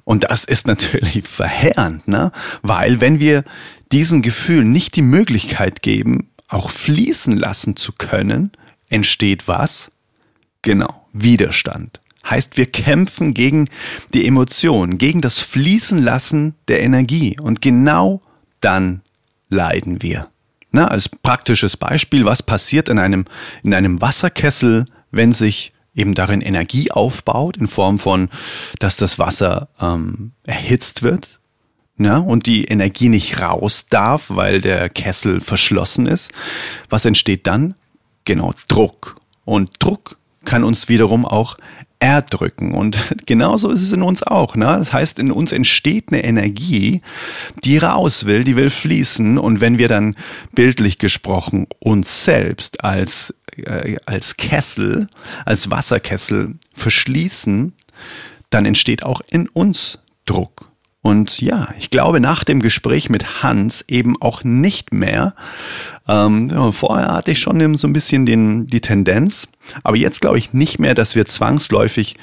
Und 0.04 0.24
das 0.24 0.44
ist 0.44 0.66
natürlich 0.66 1.22
verheerend, 1.28 2.06
ne? 2.08 2.32
weil 2.62 3.00
wenn 3.00 3.18
wir 3.18 3.44
diesen 3.92 4.22
Gefühlen 4.22 4.72
nicht 4.72 4.96
die 4.96 5.02
Möglichkeit 5.02 5.82
geben, 5.82 6.30
auch 6.48 6.70
fließen 6.70 7.36
lassen 7.36 7.76
zu 7.76 7.92
können, 7.92 8.52
entsteht 8.88 9.48
was? 9.48 9.90
Genau, 10.62 11.06
Widerstand. 11.12 12.00
Heißt, 12.28 12.56
wir 12.56 12.66
kämpfen 12.66 13.32
gegen 13.32 13.68
die 14.12 14.26
Emotionen, 14.26 14.98
gegen 14.98 15.22
das 15.22 15.38
Fließen 15.38 16.02
lassen 16.02 16.54
der 16.68 16.82
Energie. 16.82 17.38
Und 17.40 17.62
genau 17.62 18.20
dann 18.60 19.00
leiden 19.50 20.02
wir. 20.02 20.28
Na, 20.72 20.88
als 20.88 21.08
praktisches 21.08 21.76
Beispiel, 21.76 22.24
was 22.24 22.42
passiert 22.42 22.88
in 22.88 22.98
einem, 22.98 23.24
in 23.62 23.74
einem 23.74 24.00
Wasserkessel, 24.00 24.86
wenn 25.10 25.32
sich 25.32 25.72
eben 25.94 26.14
darin 26.14 26.40
Energie 26.40 26.90
aufbaut, 26.92 27.56
in 27.56 27.66
Form 27.66 27.98
von, 27.98 28.30
dass 28.78 28.96
das 28.96 29.18
Wasser 29.18 29.68
ähm, 29.80 30.32
erhitzt 30.46 31.02
wird 31.02 31.40
ja, 31.98 32.16
und 32.16 32.46
die 32.46 32.64
Energie 32.64 33.08
nicht 33.08 33.40
raus 33.40 33.86
darf, 33.88 34.26
weil 34.28 34.60
der 34.60 34.88
Kessel 34.88 35.40
verschlossen 35.40 36.06
ist. 36.06 36.32
Was 36.88 37.04
entsteht 37.04 37.46
dann? 37.46 37.74
Genau, 38.24 38.54
Druck. 38.68 39.16
Und 39.44 39.70
Druck 39.80 40.16
kann 40.44 40.64
uns 40.64 40.88
wiederum 40.88 41.26
auch 41.26 41.58
erdrücken. 42.00 42.74
Und 42.74 42.98
genauso 43.26 43.70
ist 43.70 43.82
es 43.82 43.92
in 43.92 44.02
uns 44.02 44.22
auch. 44.22 44.56
Ne? 44.56 44.64
Das 44.64 44.92
heißt, 44.92 45.18
in 45.18 45.30
uns 45.30 45.52
entsteht 45.52 46.06
eine 46.08 46.24
Energie, 46.24 47.02
die 47.62 47.78
raus 47.78 48.26
will, 48.26 48.42
die 48.42 48.56
will 48.56 48.70
fließen. 48.70 49.38
Und 49.38 49.60
wenn 49.60 49.78
wir 49.78 49.88
dann 49.88 50.16
bildlich 50.52 50.98
gesprochen 50.98 51.66
uns 51.78 52.24
selbst 52.24 52.82
als 52.82 53.34
äh, 53.56 53.96
als 54.06 54.36
Kessel, 54.36 55.08
als 55.44 55.70
Wasserkessel 55.70 56.54
verschließen, 56.74 57.72
dann 58.48 58.66
entsteht 58.66 59.04
auch 59.04 59.20
in 59.28 59.48
uns 59.48 59.98
Druck. 60.24 60.69
Und 61.02 61.40
ja, 61.40 61.68
ich 61.78 61.90
glaube 61.90 62.20
nach 62.20 62.44
dem 62.44 62.60
Gespräch 62.60 63.08
mit 63.08 63.42
Hans 63.42 63.84
eben 63.88 64.20
auch 64.20 64.44
nicht 64.44 64.92
mehr. 64.92 65.34
Ähm, 66.06 66.72
vorher 66.72 67.12
hatte 67.12 67.30
ich 67.30 67.38
schon 67.38 67.76
so 67.76 67.88
ein 67.88 67.92
bisschen 67.92 68.26
den, 68.26 68.66
die 68.66 68.82
Tendenz, 68.82 69.48
aber 69.82 69.96
jetzt 69.96 70.20
glaube 70.20 70.38
ich 70.38 70.52
nicht 70.52 70.78
mehr, 70.78 70.94
dass 70.94 71.16
wir 71.16 71.24
zwangsläufig 71.24 72.16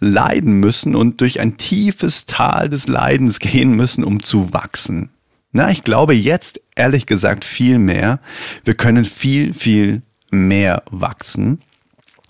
leiden 0.00 0.60
müssen 0.60 0.94
und 0.94 1.20
durch 1.20 1.40
ein 1.40 1.56
tiefes 1.56 2.26
Tal 2.26 2.68
des 2.68 2.86
Leidens 2.86 3.38
gehen 3.40 3.72
müssen, 3.74 4.04
um 4.04 4.22
zu 4.22 4.52
wachsen. 4.52 5.10
Na, 5.52 5.70
ich 5.70 5.82
glaube 5.82 6.12
jetzt 6.12 6.60
ehrlich 6.76 7.06
gesagt 7.06 7.44
viel 7.44 7.78
mehr. 7.78 8.20
Wir 8.64 8.74
können 8.74 9.06
viel, 9.06 9.54
viel 9.54 10.02
mehr 10.30 10.82
wachsen. 10.90 11.62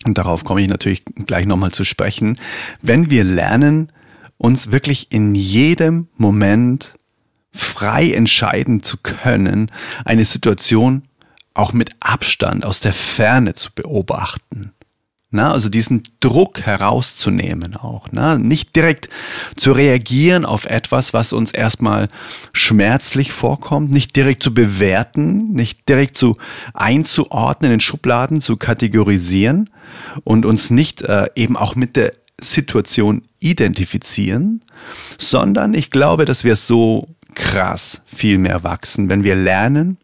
Und 0.04 0.16
darauf 0.16 0.44
komme 0.44 0.62
ich 0.62 0.68
natürlich 0.68 1.04
gleich 1.26 1.44
nochmal 1.44 1.72
zu 1.72 1.82
sprechen. 1.82 2.38
Wenn 2.80 3.10
wir 3.10 3.24
lernen, 3.24 3.90
uns 4.38 4.70
wirklich 4.70 5.08
in 5.10 5.34
jedem 5.34 6.08
Moment 6.16 6.94
frei 7.52 8.12
entscheiden 8.12 8.82
zu 8.82 8.96
können, 8.96 9.70
eine 10.04 10.24
Situation 10.24 11.02
auch 11.54 11.72
mit 11.72 11.90
Abstand 12.00 12.64
aus 12.64 12.80
der 12.80 12.92
Ferne 12.92 13.54
zu 13.54 13.70
beobachten. 13.74 14.72
Na, 15.30 15.52
also 15.52 15.68
diesen 15.68 16.04
Druck 16.20 16.62
herauszunehmen 16.62 17.76
auch. 17.76 18.06
Na, 18.12 18.38
nicht 18.38 18.74
direkt 18.74 19.10
zu 19.56 19.72
reagieren 19.72 20.46
auf 20.46 20.64
etwas, 20.64 21.12
was 21.12 21.34
uns 21.34 21.52
erstmal 21.52 22.08
schmerzlich 22.54 23.32
vorkommt, 23.32 23.90
nicht 23.90 24.16
direkt 24.16 24.42
zu 24.42 24.54
bewerten, 24.54 25.52
nicht 25.52 25.86
direkt 25.86 26.16
zu 26.16 26.38
einzuordnen, 26.72 27.72
in 27.72 27.80
Schubladen 27.80 28.40
zu 28.40 28.56
kategorisieren 28.56 29.68
und 30.24 30.46
uns 30.46 30.70
nicht 30.70 31.02
äh, 31.02 31.28
eben 31.34 31.58
auch 31.58 31.74
mit 31.74 31.96
der 31.96 32.14
Situation 32.40 33.22
identifizieren, 33.40 34.62
sondern 35.18 35.74
ich 35.74 35.90
glaube, 35.90 36.24
dass 36.24 36.44
wir 36.44 36.56
so 36.56 37.08
krass 37.34 38.02
viel 38.06 38.38
mehr 38.38 38.64
wachsen, 38.64 39.08
wenn 39.08 39.24
wir 39.24 39.34
lernen, 39.34 39.98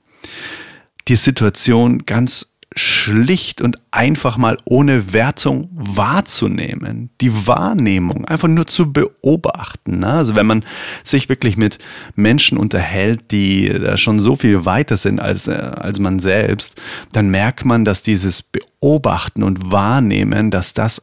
die 1.08 1.16
Situation 1.16 2.06
ganz 2.06 2.46
schlicht 2.76 3.62
und 3.62 3.78
einfach 3.92 4.36
mal 4.36 4.56
ohne 4.64 5.12
Wertung 5.12 5.68
wahrzunehmen. 5.72 7.10
Die 7.20 7.46
Wahrnehmung 7.46 8.24
einfach 8.24 8.48
nur 8.48 8.66
zu 8.66 8.92
beobachten. 8.92 10.00
Ne? 10.00 10.08
Also 10.08 10.34
wenn 10.34 10.46
man 10.46 10.64
sich 11.04 11.28
wirklich 11.28 11.56
mit 11.56 11.78
Menschen 12.16 12.58
unterhält, 12.58 13.30
die 13.30 13.68
da 13.68 13.96
schon 13.96 14.18
so 14.18 14.34
viel 14.34 14.64
weiter 14.64 14.96
sind 14.96 15.20
als, 15.20 15.46
äh, 15.46 15.52
als 15.52 16.00
man 16.00 16.18
selbst, 16.18 16.80
dann 17.12 17.28
merkt 17.28 17.64
man, 17.64 17.84
dass 17.84 18.02
dieses 18.02 18.42
Beobachten 18.42 19.44
und 19.44 19.70
Wahrnehmen, 19.70 20.50
dass 20.50 20.74
das 20.74 21.02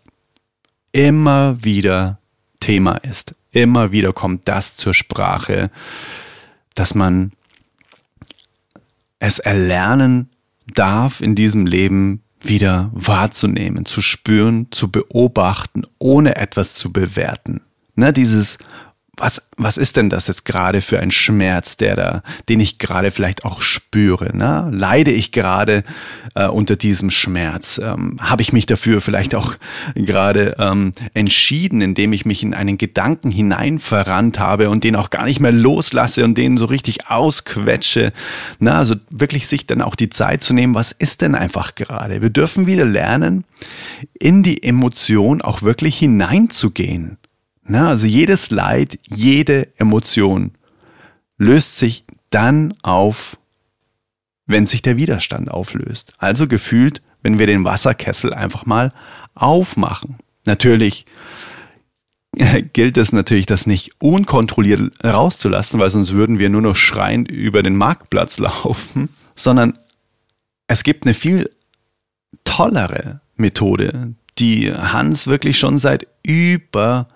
immer 0.91 1.63
wieder 1.63 2.19
Thema 2.59 2.95
ist. 2.97 3.35
Immer 3.51 3.91
wieder 3.91 4.13
kommt 4.13 4.47
das 4.47 4.75
zur 4.75 4.93
Sprache, 4.93 5.69
dass 6.75 6.95
man 6.95 7.31
es 9.19 9.39
erlernen 9.39 10.29
darf 10.73 11.21
in 11.21 11.35
diesem 11.35 11.65
Leben 11.65 12.23
wieder 12.39 12.89
wahrzunehmen, 12.93 13.85
zu 13.85 14.01
spüren, 14.01 14.67
zu 14.71 14.89
beobachten, 14.89 15.83
ohne 15.99 16.37
etwas 16.37 16.73
zu 16.73 16.91
bewerten. 16.91 17.61
Ne, 17.95 18.13
dieses 18.13 18.57
was, 19.17 19.41
was 19.57 19.77
ist 19.77 19.97
denn 19.97 20.09
das 20.09 20.27
jetzt 20.27 20.45
gerade 20.45 20.81
für 20.81 20.99
ein 20.99 21.11
Schmerz, 21.11 21.75
der 21.75 21.95
da, 21.95 22.23
den 22.47 22.61
ich 22.61 22.79
gerade 22.79 23.11
vielleicht 23.11 23.43
auch 23.43 23.61
spüre? 23.61 24.35
Ne? 24.35 24.69
Leide 24.71 25.11
ich 25.11 25.33
gerade 25.33 25.83
äh, 26.33 26.47
unter 26.47 26.77
diesem 26.77 27.11
Schmerz? 27.11 27.79
Ähm, 27.83 28.17
Habe 28.21 28.41
ich 28.41 28.53
mich 28.53 28.65
dafür 28.65 29.01
vielleicht 29.01 29.35
auch 29.35 29.55
gerade 29.95 30.55
ähm, 30.59 30.93
entschieden, 31.13 31.81
indem 31.81 32.13
ich 32.13 32.25
mich 32.25 32.41
in 32.41 32.53
einen 32.53 32.77
Gedanken 32.77 33.31
hinein 33.31 33.79
verrannt 33.79 34.39
habe 34.39 34.69
und 34.69 34.85
den 34.85 34.95
auch 34.95 35.09
gar 35.09 35.25
nicht 35.25 35.41
mehr 35.41 35.51
loslasse 35.51 36.23
und 36.23 36.37
den 36.37 36.55
so 36.55 36.65
richtig 36.65 37.09
ausquetsche? 37.09 38.13
Na, 38.59 38.79
also 38.79 38.95
wirklich 39.09 39.47
sich 39.47 39.67
dann 39.67 39.81
auch 39.81 39.95
die 39.95 40.09
Zeit 40.09 40.41
zu 40.41 40.53
nehmen, 40.53 40.73
was 40.73 40.93
ist 40.93 41.21
denn 41.21 41.35
einfach 41.35 41.75
gerade? 41.75 42.21
Wir 42.21 42.29
dürfen 42.29 42.65
wieder 42.65 42.85
lernen, 42.85 43.43
in 44.17 44.41
die 44.41 44.63
Emotion 44.63 45.41
auch 45.41 45.61
wirklich 45.61 45.97
hineinzugehen. 45.99 47.17
Na, 47.71 47.87
also 47.87 48.05
jedes 48.05 48.51
Leid, 48.51 48.99
jede 49.07 49.69
Emotion 49.77 50.51
löst 51.37 51.77
sich 51.77 52.03
dann 52.29 52.73
auf, 52.81 53.37
wenn 54.45 54.65
sich 54.65 54.81
der 54.81 54.97
Widerstand 54.97 55.49
auflöst. 55.49 56.11
Also 56.17 56.49
gefühlt, 56.49 57.01
wenn 57.23 57.39
wir 57.39 57.47
den 57.47 57.63
Wasserkessel 57.63 58.33
einfach 58.33 58.65
mal 58.65 58.91
aufmachen. 59.35 60.17
Natürlich 60.45 61.05
gilt 62.73 62.97
es 62.97 63.13
natürlich, 63.13 63.45
das 63.45 63.67
nicht 63.67 63.91
unkontrolliert 63.99 64.91
rauszulassen, 65.01 65.79
weil 65.79 65.91
sonst 65.91 66.11
würden 66.11 66.39
wir 66.39 66.49
nur 66.49 66.61
noch 66.61 66.75
schreiend 66.75 67.31
über 67.31 67.63
den 67.63 67.77
Marktplatz 67.77 68.37
laufen, 68.39 69.07
sondern 69.33 69.77
es 70.67 70.83
gibt 70.83 71.05
eine 71.05 71.13
viel 71.13 71.49
tollere 72.43 73.21
Methode, 73.37 74.13
die 74.39 74.73
Hans 74.73 75.27
wirklich 75.27 75.57
schon 75.57 75.77
seit 75.77 76.05
über 76.21 77.07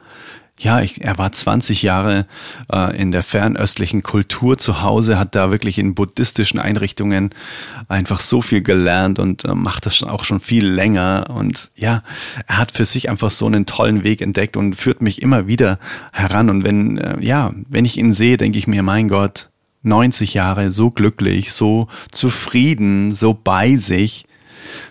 ja, 0.58 0.80
ich, 0.82 1.02
er 1.02 1.18
war 1.18 1.32
20 1.32 1.82
Jahre 1.84 2.26
äh, 2.72 2.96
in 2.98 3.12
der 3.12 3.24
fernöstlichen 3.24 4.04
Kultur 4.04 4.58
zu 4.58 4.82
Hause, 4.82 5.20
hat 5.20 5.36
da 5.36 5.52
wirklich 5.52 5.78
in 5.78 5.96
buddhistischen 5.96 6.60
Einrichtungen 6.60 7.32
einfach 7.90 8.22
so 8.22 8.42
viel 8.42 8.62
gelernt 8.62 9.20
und 9.20 9.44
äh, 9.44 9.54
macht 9.54 9.86
das 9.86 10.02
auch 10.04 10.24
schon 10.24 10.40
viel 10.40 10.66
länger. 10.66 11.28
Und 11.30 11.72
ja, 11.76 12.04
er 12.48 12.58
hat 12.58 12.72
für 12.72 12.86
sich 12.86 13.10
einfach 13.10 13.32
so 13.32 13.46
einen 13.46 13.66
tollen 13.66 14.04
Weg 14.04 14.22
entdeckt 14.22 14.56
und 14.56 14.76
führt 14.76 15.02
mich 15.02 15.22
immer 15.22 15.48
wieder 15.48 15.78
heran. 16.14 16.50
Und 16.50 16.64
wenn, 16.64 17.00
äh, 17.00 17.18
ja, 17.20 17.52
wenn 17.68 17.84
ich 17.84 17.98
ihn 17.98 18.14
sehe, 18.14 18.38
denke 18.38 18.58
ich 18.58 18.68
mir, 18.68 18.82
mein 18.82 19.10
Gott, 19.10 19.50
90 19.84 20.34
Jahre, 20.34 20.72
so 20.72 20.90
glücklich, 20.90 21.52
so 21.52 21.90
zufrieden, 22.12 23.14
so 23.14 23.34
bei 23.34 23.76
sich, 23.76 24.26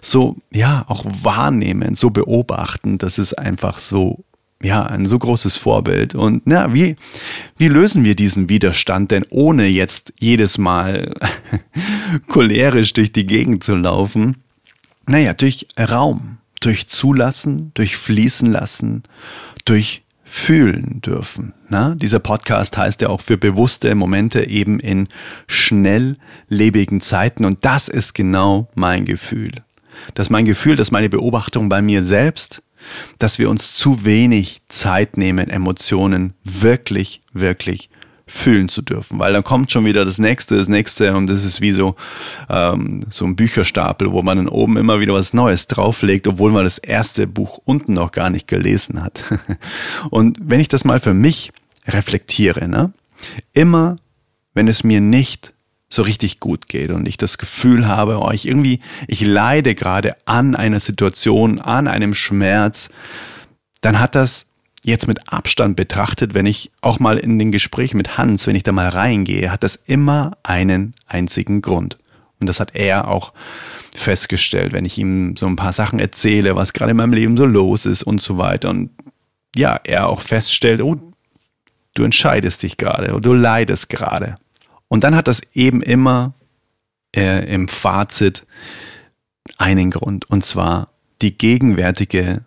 so, 0.02 0.36
ja, 0.50 0.84
auch 0.88 1.04
wahrnehmen, 1.06 1.94
so 1.94 2.10
beobachten, 2.10 2.98
das 2.98 3.18
ist 3.18 3.32
einfach 3.34 3.78
so 3.78 4.24
ja, 4.64 4.84
ein 4.84 5.06
so 5.06 5.18
großes 5.18 5.56
Vorbild. 5.56 6.14
Und 6.14 6.46
na, 6.46 6.72
wie, 6.72 6.96
wie 7.56 7.68
lösen 7.68 8.04
wir 8.04 8.16
diesen 8.16 8.48
Widerstand 8.48 9.10
denn 9.10 9.26
ohne 9.30 9.66
jetzt 9.66 10.12
jedes 10.18 10.58
Mal 10.58 11.14
cholerisch 12.28 12.92
durch 12.94 13.12
die 13.12 13.26
Gegend 13.26 13.62
zu 13.62 13.76
laufen? 13.76 14.42
Naja, 15.06 15.34
durch 15.34 15.68
Raum, 15.78 16.38
durch 16.60 16.88
Zulassen, 16.88 17.72
durch 17.74 17.96
Fließen 17.96 18.50
lassen, 18.50 19.02
durch 19.66 20.02
fühlen 20.24 21.00
dürfen. 21.02 21.52
Na, 21.68 21.94
dieser 21.94 22.18
Podcast 22.18 22.76
heißt 22.76 23.02
ja 23.02 23.08
auch 23.08 23.20
für 23.20 23.36
bewusste 23.36 23.94
Momente 23.94 24.48
eben 24.48 24.80
in 24.80 25.08
schnelllebigen 25.46 27.00
Zeiten 27.00 27.44
und 27.44 27.64
das 27.64 27.88
ist 27.88 28.14
genau 28.14 28.68
mein 28.74 29.04
Gefühl. 29.04 29.52
Das 30.14 30.26
ist 30.26 30.30
mein 30.30 30.44
Gefühl, 30.44 30.76
dass 30.76 30.90
meine 30.90 31.08
Beobachtung 31.08 31.68
bei 31.68 31.82
mir 31.82 32.02
selbst 32.02 32.62
dass 33.18 33.38
wir 33.38 33.50
uns 33.50 33.74
zu 33.74 34.04
wenig 34.04 34.60
Zeit 34.68 35.16
nehmen, 35.16 35.48
Emotionen 35.48 36.34
wirklich, 36.42 37.20
wirklich 37.32 37.90
fühlen 38.26 38.70
zu 38.70 38.80
dürfen, 38.80 39.18
weil 39.18 39.34
dann 39.34 39.44
kommt 39.44 39.70
schon 39.70 39.84
wieder 39.84 40.06
das 40.06 40.18
nächste, 40.18 40.56
das 40.56 40.66
nächste 40.66 41.14
und 41.14 41.28
das 41.28 41.44
ist 41.44 41.60
wie 41.60 41.72
so 41.72 41.94
ähm, 42.48 43.04
so 43.10 43.26
ein 43.26 43.36
Bücherstapel, 43.36 44.12
wo 44.12 44.22
man 44.22 44.38
dann 44.38 44.48
oben 44.48 44.78
immer 44.78 44.98
wieder 44.98 45.12
was 45.12 45.34
Neues 45.34 45.66
drauflegt, 45.66 46.26
obwohl 46.26 46.50
man 46.50 46.64
das 46.64 46.78
erste 46.78 47.26
Buch 47.26 47.60
unten 47.64 47.92
noch 47.92 48.12
gar 48.12 48.30
nicht 48.30 48.48
gelesen 48.48 49.02
hat. 49.02 49.24
und 50.10 50.38
wenn 50.40 50.60
ich 50.60 50.68
das 50.68 50.84
mal 50.84 51.00
für 51.00 51.12
mich 51.12 51.52
reflektiere, 51.86 52.66
ne, 52.66 52.92
immer 53.52 53.96
wenn 54.54 54.68
es 54.68 54.84
mir 54.84 55.00
nicht 55.00 55.53
so 55.94 56.02
richtig 56.02 56.40
gut 56.40 56.68
geht 56.68 56.90
und 56.90 57.06
ich 57.06 57.16
das 57.16 57.38
Gefühl 57.38 57.86
habe, 57.86 58.18
oh, 58.20 58.30
ich 58.30 58.46
irgendwie, 58.46 58.80
ich 59.06 59.20
leide 59.20 59.74
gerade 59.74 60.16
an 60.26 60.54
einer 60.54 60.80
Situation, 60.80 61.60
an 61.60 61.88
einem 61.88 62.14
Schmerz, 62.14 62.90
dann 63.80 64.00
hat 64.00 64.14
das 64.14 64.46
jetzt 64.84 65.08
mit 65.08 65.32
Abstand 65.32 65.76
betrachtet, 65.76 66.34
wenn 66.34 66.46
ich 66.46 66.70
auch 66.82 66.98
mal 66.98 67.18
in 67.18 67.38
den 67.38 67.52
Gespräch 67.52 67.94
mit 67.94 68.18
Hans, 68.18 68.46
wenn 68.46 68.56
ich 68.56 68.62
da 68.62 68.72
mal 68.72 68.88
reingehe, 68.88 69.50
hat 69.50 69.62
das 69.62 69.76
immer 69.76 70.36
einen 70.42 70.94
einzigen 71.06 71.62
Grund. 71.62 71.98
Und 72.40 72.48
das 72.48 72.60
hat 72.60 72.74
er 72.74 73.08
auch 73.08 73.32
festgestellt, 73.94 74.72
wenn 74.72 74.84
ich 74.84 74.98
ihm 74.98 75.36
so 75.36 75.46
ein 75.46 75.56
paar 75.56 75.72
Sachen 75.72 75.98
erzähle, 75.98 76.56
was 76.56 76.72
gerade 76.72 76.90
in 76.90 76.96
meinem 76.96 77.12
Leben 77.12 77.36
so 77.36 77.46
los 77.46 77.86
ist 77.86 78.02
und 78.02 78.20
so 78.20 78.36
weiter. 78.36 78.68
Und 78.68 78.90
ja, 79.56 79.80
er 79.84 80.08
auch 80.08 80.20
feststellt, 80.20 80.82
oh, 80.82 80.96
du 81.94 82.02
entscheidest 82.02 82.62
dich 82.62 82.76
gerade, 82.76 83.18
du 83.20 83.32
leidest 83.32 83.88
gerade. 83.88 84.34
Und 84.88 85.04
dann 85.04 85.14
hat 85.14 85.28
das 85.28 85.40
eben 85.54 85.82
immer 85.82 86.34
äh, 87.14 87.52
im 87.52 87.68
Fazit 87.68 88.46
einen 89.58 89.90
Grund, 89.90 90.30
und 90.30 90.44
zwar 90.44 90.88
die 91.22 91.36
gegenwärtige 91.36 92.42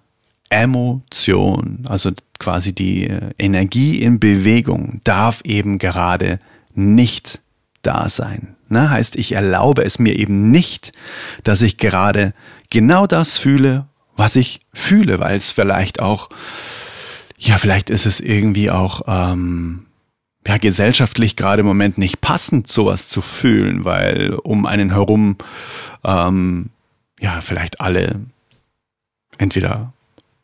Emotion, 0.50 1.86
also 1.88 2.12
quasi 2.40 2.74
die 2.74 3.08
äh, 3.08 3.32
Energie 3.38 4.02
in 4.02 4.20
Bewegung, 4.20 5.02
darf 5.04 5.42
eben 5.44 5.78
gerade 5.78 6.40
nicht 6.74 7.42
da 7.82 8.08
sein. 8.10 8.56
Ne? 8.70 8.90
Heißt, 8.90 9.16
ich 9.16 9.34
erlaube 9.34 9.84
es 9.84 10.00
mir 10.00 10.18
eben 10.18 10.52
nicht, 10.52 10.92
dass 11.44 11.62
ich 11.62 11.78
gerade 11.78 12.34
genau 12.70 13.08
das 13.08 13.38
fühle, 13.38 13.88
was 14.16 14.36
ich 14.36 14.62
fühle, 14.74 15.20
weil 15.20 15.36
es 15.36 15.52
vielleicht 15.52 16.02
auch, 16.02 16.30
ja, 17.38 17.58
vielleicht 17.58 17.90
ist 17.90 18.06
es 18.06 18.20
irgendwie 18.20 18.72
auch 18.72 19.02
ähm, 19.08 19.87
ja, 20.48 20.58
gesellschaftlich 20.58 21.36
gerade 21.36 21.60
im 21.60 21.66
Moment 21.66 21.98
nicht 21.98 22.22
passend, 22.22 22.68
sowas 22.70 23.10
zu 23.10 23.22
fühlen, 23.22 23.84
weil 23.84 24.34
um 24.44 24.66
einen 24.66 24.92
herum 24.92 25.36
ähm, 26.06 26.70
ja 27.20 27.42
vielleicht 27.42 27.82
alle 27.82 28.22
entweder 29.38 29.92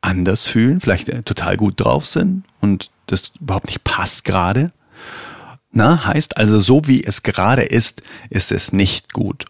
anders 0.01 0.47
fühlen, 0.47 0.81
vielleicht 0.81 1.07
äh, 1.07 1.23
total 1.23 1.55
gut 1.55 1.75
drauf 1.77 2.05
sind 2.05 2.43
und 2.59 2.91
das 3.07 3.31
überhaupt 3.39 3.67
nicht 3.67 3.85
passt 3.85 4.25
gerade. 4.25 4.73
Na, 5.71 6.05
heißt 6.05 6.35
also, 6.35 6.59
so 6.59 6.81
wie 6.85 7.03
es 7.03 7.23
gerade 7.23 7.63
ist, 7.63 8.03
ist 8.29 8.51
es 8.51 8.73
nicht 8.73 9.13
gut. 9.13 9.45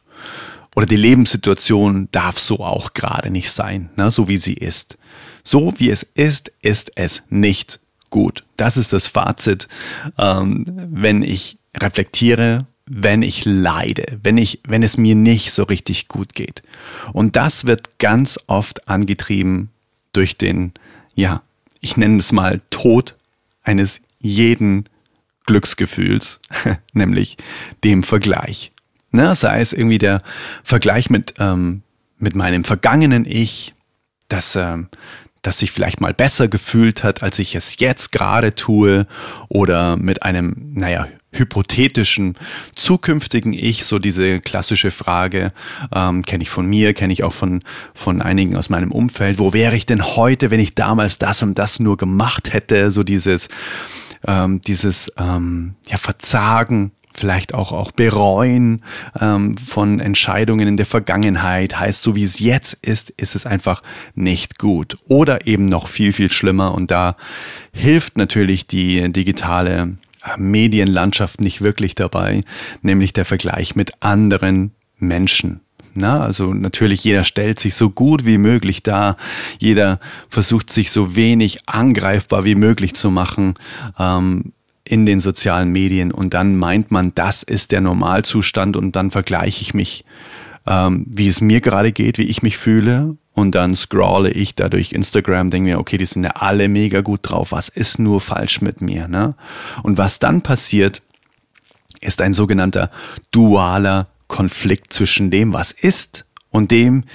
Oder 0.76 0.86
die 0.86 0.96
Lebenssituation 0.96 2.10
darf 2.12 2.40
so 2.40 2.60
auch 2.60 2.94
gerade 2.94 3.32
nicht 3.32 3.52
sein, 3.52 3.90
na, 3.96 4.12
so 4.12 4.28
wie 4.28 4.38
sie 4.38 4.54
ist. 4.54 4.98
So 5.44 5.74
wie 5.78 5.90
es 5.90 6.04
ist, 6.14 6.52
ist 6.62 6.92
es 6.96 7.24
nicht 7.30 7.80
gut. 8.14 8.44
Das 8.58 8.78
ist 8.78 8.94
das 8.94 9.08
Fazit, 9.08 9.68
ähm, 10.20 10.66
wenn 10.92 11.24
ich 11.24 11.58
reflektiere, 11.76 12.68
wenn 12.86 13.24
ich 13.24 13.44
leide, 13.44 14.20
wenn 14.22 14.38
ich, 14.38 14.60
wenn 14.68 14.84
es 14.84 14.98
mir 14.98 15.16
nicht 15.16 15.52
so 15.52 15.64
richtig 15.64 16.10
gut 16.10 16.36
geht. 16.36 16.62
Und 17.12 17.36
das 17.36 17.66
wird 17.66 17.98
ganz 17.98 18.40
oft 18.46 18.88
angetrieben 18.88 19.70
durch 20.12 20.38
den, 20.38 20.74
ja, 21.16 21.42
ich 21.82 21.98
nenne 21.98 22.20
es 22.20 22.32
mal 22.32 22.62
Tod 22.70 23.16
eines 23.64 24.00
jeden 24.20 24.88
Glücksgefühls, 25.48 26.40
nämlich 26.94 27.38
dem 27.84 28.04
Vergleich. 28.04 28.72
Ne, 29.10 29.34
sei 29.34 29.60
es 29.60 29.74
irgendwie 29.74 29.98
der 29.98 30.22
Vergleich 30.64 31.10
mit, 31.10 31.34
ähm, 31.40 31.82
mit 32.20 32.36
meinem 32.36 32.64
vergangenen 32.64 33.26
Ich, 33.26 33.74
das, 34.28 34.56
ähm, 34.56 34.90
das 35.44 35.60
sich 35.60 35.72
vielleicht 35.72 36.02
mal 36.02 36.14
besser 36.14 36.48
gefühlt 36.48 37.04
hat, 37.04 37.22
als 37.22 37.38
ich 37.38 37.54
es 37.54 37.80
jetzt 37.80 38.12
gerade 38.12 38.56
tue 38.56 39.06
oder 39.50 39.98
mit 39.98 40.24
einem, 40.24 40.72
naja, 40.74 41.08
hypothetischen 41.34 42.36
zukünftigen 42.76 43.54
Ich, 43.54 43.86
so 43.86 44.00
diese 44.00 44.40
klassische 44.40 44.92
Frage, 44.92 45.52
ähm, 45.94 46.24
kenne 46.24 46.44
ich 46.44 46.50
von 46.50 46.66
mir, 46.66 46.94
kenne 46.94 47.12
ich 47.12 47.24
auch 47.24 47.34
von, 47.34 47.62
von 47.94 48.22
einigen 48.22 48.56
aus 48.56 48.70
meinem 48.70 48.92
Umfeld, 48.92 49.40
wo 49.40 49.52
wäre 49.52 49.76
ich 49.76 49.86
denn 49.86 50.04
heute, 50.04 50.52
wenn 50.52 50.60
ich 50.60 50.76
damals 50.76 51.18
das 51.18 51.42
und 51.42 51.58
das 51.58 51.80
nur 51.80 51.98
gemacht 51.98 52.54
hätte, 52.54 52.92
so 52.92 53.04
dieses, 53.04 53.50
ähm, 54.26 54.62
dieses 54.62 55.12
ähm, 55.18 55.76
ja, 55.90 55.98
Verzagen 55.98 56.92
vielleicht 57.14 57.54
auch, 57.54 57.72
auch 57.72 57.92
bereuen 57.92 58.84
ähm, 59.20 59.58
von 59.58 60.00
Entscheidungen 60.00 60.68
in 60.68 60.78
der 60.78 60.86
Vergangenheit. 60.86 61.80
Heißt, 61.80 62.02
so 62.02 62.16
wie 62.16 62.24
es 62.24 62.40
jetzt 62.40 62.74
ist, 62.82 63.12
ist 63.12 63.36
es 63.36 63.46
einfach 63.46 63.84
nicht 64.16 64.58
gut. 64.58 64.98
Oder 65.08 65.48
eben 65.48 65.66
noch 65.66 65.88
viel, 65.88 66.12
viel 66.12 66.32
schlimmer. 66.32 66.74
Und 66.74 66.92
da 66.92 67.16
hilft 67.72 68.18
natürlich 68.18 68.68
die 68.68 69.12
digitale 69.12 69.98
äh, 70.24 70.38
Medienlandschaft 70.38 71.42
nicht 71.42 71.62
wirklich 71.62 71.96
dabei, 71.96 72.44
nämlich 72.82 73.14
der 73.14 73.26
Vergleich 73.26 73.76
mit 73.76 74.02
anderen 74.02 74.72
Menschen. 74.98 75.62
Na, 75.96 76.22
also 76.22 76.54
natürlich 76.54 77.04
jeder 77.04 77.24
stellt 77.24 77.60
sich 77.60 77.76
so 77.76 77.90
gut 77.92 78.26
wie 78.26 78.40
möglich 78.40 78.82
dar, 78.82 79.16
jeder 79.60 80.00
versucht 80.28 80.72
sich 80.72 80.90
so 80.90 81.16
wenig 81.16 81.60
angreifbar 81.68 82.46
wie 82.46 82.56
möglich 82.56 82.96
zu 82.96 83.12
machen. 83.12 83.54
Ähm, 84.00 84.54
in 84.86 85.06
den 85.06 85.20
sozialen 85.20 85.70
Medien 85.72 86.12
und 86.12 86.34
dann 86.34 86.58
meint 86.58 86.92
man, 86.92 87.16
das 87.16 87.44
ist 87.44 87.72
der 87.72 87.82
Normalzustand 87.82 88.76
und 88.76 88.96
dann 88.96 89.12
vergleiche 89.12 89.62
ich 89.62 89.74
mich, 89.74 90.04
ähm, 90.68 91.06
wie 91.08 91.28
es 91.28 91.42
mir 91.42 91.62
gerade 91.62 91.92
geht, 91.92 92.18
wie 92.18 92.24
ich 92.24 92.44
mich 92.44 92.58
fühle 92.58 93.18
und 93.34 93.56
dann 93.56 93.76
scrolle 93.76 94.32
ich 94.32 94.56
da 94.56 94.70
durch 94.70 94.92
Instagram, 94.92 95.50
denke 95.50 95.72
mir, 95.72 95.80
okay, 95.80 95.98
die 95.98 96.06
sind 96.06 96.24
ja 96.24 96.32
alle 96.32 96.68
mega 96.68 97.02
gut 97.02 97.22
drauf, 97.24 97.52
was 97.52 97.70
ist 97.70 97.98
nur 97.98 98.22
falsch 98.22 98.62
mit 98.62 98.82
mir? 98.82 99.08
Ne? 99.08 99.36
Und 99.84 99.98
was 99.98 100.20
dann 100.20 100.42
passiert, 100.42 101.02
ist 102.02 102.22
ein 102.22 102.34
sogenannter 102.34 102.92
dualer 103.32 104.08
Konflikt 104.28 104.94
zwischen 104.94 105.32
dem, 105.32 105.54
was 105.54 105.72
ist 105.72 106.26
und 106.50 106.72
dem, 106.72 107.06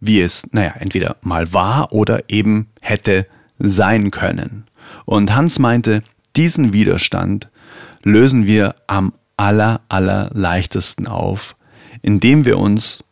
wie 0.00 0.20
es, 0.20 0.46
naja, 0.52 0.74
entweder 0.78 1.16
mal 1.22 1.52
war 1.52 1.92
oder 1.92 2.28
eben 2.28 2.68
hätte 2.82 3.26
sein 3.58 4.10
können. 4.10 4.66
Und 5.04 5.34
Hans 5.34 5.58
meinte, 5.58 6.02
diesen 6.36 6.72
Widerstand 6.72 7.48
lösen 8.02 8.46
wir 8.46 8.74
am 8.86 9.12
aller, 9.36 9.80
aller 9.88 10.30
leichtesten 10.32 11.06
auf, 11.06 11.56
indem 12.02 12.44
wir 12.44 12.58
uns 12.58 13.02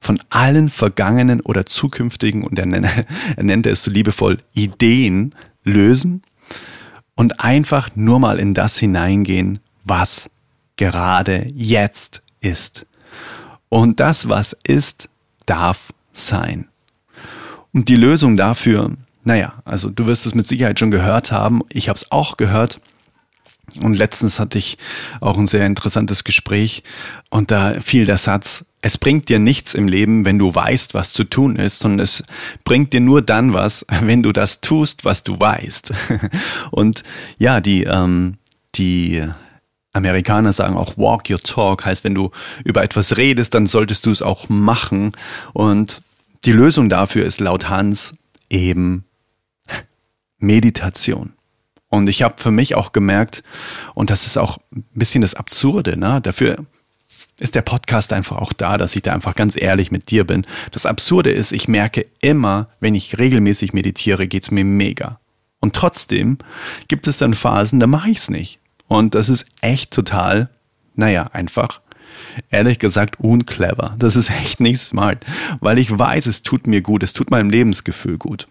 von 0.00 0.18
allen 0.30 0.70
vergangenen 0.70 1.40
oder 1.40 1.66
zukünftigen, 1.66 2.42
und 2.42 2.58
er, 2.58 2.66
nenne, 2.66 3.06
er 3.36 3.44
nennt 3.44 3.66
es 3.66 3.84
so 3.84 3.90
liebevoll, 3.90 4.38
Ideen 4.54 5.34
lösen 5.62 6.22
und 7.14 7.40
einfach 7.40 7.90
nur 7.94 8.18
mal 8.18 8.38
in 8.38 8.54
das 8.54 8.78
hineingehen, 8.78 9.60
was 9.84 10.30
gerade 10.76 11.46
jetzt 11.54 12.22
ist. 12.40 12.86
Und 13.68 14.00
das, 14.00 14.28
was 14.28 14.56
ist, 14.64 15.08
darf 15.44 15.92
sein. 16.12 16.68
Und 17.72 17.88
die 17.88 17.96
Lösung 17.96 18.36
dafür, 18.36 18.96
naja, 19.24 19.54
also 19.64 19.90
du 19.90 20.06
wirst 20.06 20.26
es 20.26 20.34
mit 20.34 20.46
Sicherheit 20.46 20.78
schon 20.78 20.90
gehört 20.90 21.32
haben, 21.32 21.62
ich 21.68 21.88
habe 21.88 21.96
es 21.96 22.10
auch 22.10 22.36
gehört, 22.36 22.80
und 23.78 23.94
letztens 23.94 24.40
hatte 24.40 24.58
ich 24.58 24.78
auch 25.20 25.38
ein 25.38 25.46
sehr 25.46 25.66
interessantes 25.66 26.24
Gespräch. 26.24 26.82
Und 27.30 27.50
da 27.50 27.78
fiel 27.80 28.04
der 28.04 28.16
Satz, 28.16 28.64
es 28.82 28.98
bringt 28.98 29.28
dir 29.28 29.38
nichts 29.38 29.74
im 29.74 29.86
Leben, 29.86 30.24
wenn 30.24 30.38
du 30.38 30.54
weißt, 30.54 30.94
was 30.94 31.12
zu 31.12 31.24
tun 31.24 31.56
ist, 31.56 31.78
sondern 31.78 32.00
es 32.00 32.24
bringt 32.64 32.92
dir 32.92 33.00
nur 33.00 33.22
dann 33.22 33.52
was, 33.52 33.84
wenn 34.00 34.22
du 34.22 34.32
das 34.32 34.60
tust, 34.60 35.04
was 35.04 35.22
du 35.22 35.38
weißt. 35.38 35.92
Und 36.70 37.02
ja, 37.38 37.60
die, 37.60 37.84
ähm, 37.84 38.34
die 38.74 39.24
Amerikaner 39.92 40.52
sagen 40.52 40.76
auch 40.76 40.96
walk 40.96 41.28
your 41.30 41.40
talk, 41.40 41.84
heißt, 41.84 42.04
wenn 42.04 42.14
du 42.14 42.30
über 42.64 42.82
etwas 42.82 43.16
redest, 43.16 43.54
dann 43.54 43.66
solltest 43.66 44.06
du 44.06 44.10
es 44.10 44.22
auch 44.22 44.48
machen. 44.48 45.12
Und 45.52 46.02
die 46.44 46.52
Lösung 46.52 46.88
dafür 46.88 47.26
ist 47.26 47.40
laut 47.40 47.68
Hans 47.68 48.14
eben 48.48 49.04
Meditation. 50.40 51.32
Und 51.88 52.08
ich 52.08 52.22
habe 52.22 52.34
für 52.38 52.50
mich 52.50 52.74
auch 52.74 52.92
gemerkt, 52.92 53.42
und 53.94 54.10
das 54.10 54.26
ist 54.26 54.38
auch 54.38 54.58
ein 54.74 54.84
bisschen 54.94 55.22
das 55.22 55.34
Absurde, 55.34 55.98
ne? 55.98 56.20
dafür 56.22 56.64
ist 57.40 57.54
der 57.54 57.62
Podcast 57.62 58.12
einfach 58.12 58.36
auch 58.36 58.52
da, 58.52 58.76
dass 58.76 58.94
ich 58.94 59.02
da 59.02 59.12
einfach 59.12 59.34
ganz 59.34 59.56
ehrlich 59.56 59.90
mit 59.90 60.10
dir 60.10 60.24
bin. 60.24 60.46
Das 60.72 60.86
Absurde 60.86 61.32
ist, 61.32 61.52
ich 61.52 61.68
merke 61.68 62.06
immer, 62.20 62.68
wenn 62.80 62.94
ich 62.94 63.18
regelmäßig 63.18 63.72
meditiere, 63.72 64.28
geht's 64.28 64.50
mir 64.50 64.64
mega. 64.64 65.18
Und 65.58 65.74
trotzdem 65.74 66.38
gibt 66.88 67.06
es 67.06 67.18
dann 67.18 67.34
Phasen, 67.34 67.80
da 67.80 67.86
mache 67.86 68.10
ich 68.10 68.18
es 68.18 68.30
nicht. 68.30 68.60
Und 68.88 69.14
das 69.14 69.28
ist 69.28 69.46
echt 69.60 69.90
total, 69.90 70.50
naja, 70.94 71.30
einfach, 71.32 71.80
ehrlich 72.50 72.78
gesagt, 72.78 73.20
unclever. 73.20 73.94
Das 73.98 74.16
ist 74.16 74.30
echt 74.30 74.60
nicht 74.60 74.80
smart, 74.80 75.24
weil 75.60 75.78
ich 75.78 75.96
weiß, 75.96 76.26
es 76.26 76.42
tut 76.42 76.66
mir 76.66 76.82
gut, 76.82 77.02
es 77.02 77.12
tut 77.12 77.30
meinem 77.30 77.50
Lebensgefühl 77.50 78.18
gut. 78.18 78.48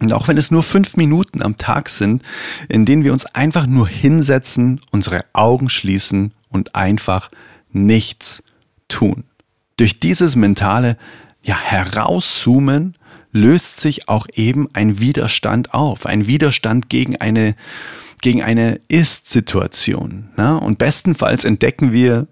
Und 0.00 0.12
auch 0.12 0.28
wenn 0.28 0.36
es 0.36 0.50
nur 0.50 0.62
fünf 0.62 0.96
Minuten 0.96 1.42
am 1.42 1.56
Tag 1.56 1.88
sind, 1.88 2.22
in 2.68 2.84
denen 2.84 3.04
wir 3.04 3.12
uns 3.12 3.26
einfach 3.26 3.66
nur 3.66 3.88
hinsetzen, 3.88 4.80
unsere 4.90 5.24
Augen 5.32 5.70
schließen 5.70 6.32
und 6.50 6.74
einfach 6.74 7.30
nichts 7.72 8.42
tun. 8.88 9.24
Durch 9.76 10.00
dieses 10.00 10.36
mentale 10.36 10.96
ja, 11.42 11.58
Herauszoomen 11.58 12.94
löst 13.32 13.80
sich 13.80 14.08
auch 14.08 14.26
eben 14.34 14.68
ein 14.72 14.98
Widerstand 14.98 15.74
auf, 15.74 16.06
ein 16.06 16.26
Widerstand 16.26 16.88
gegen 16.88 17.16
eine, 17.16 17.54
gegen 18.22 18.42
eine 18.42 18.80
Ist-Situation. 18.88 20.30
Ne? 20.36 20.58
Und 20.58 20.78
bestenfalls 20.78 21.44
entdecken 21.44 21.92
wir 21.92 22.26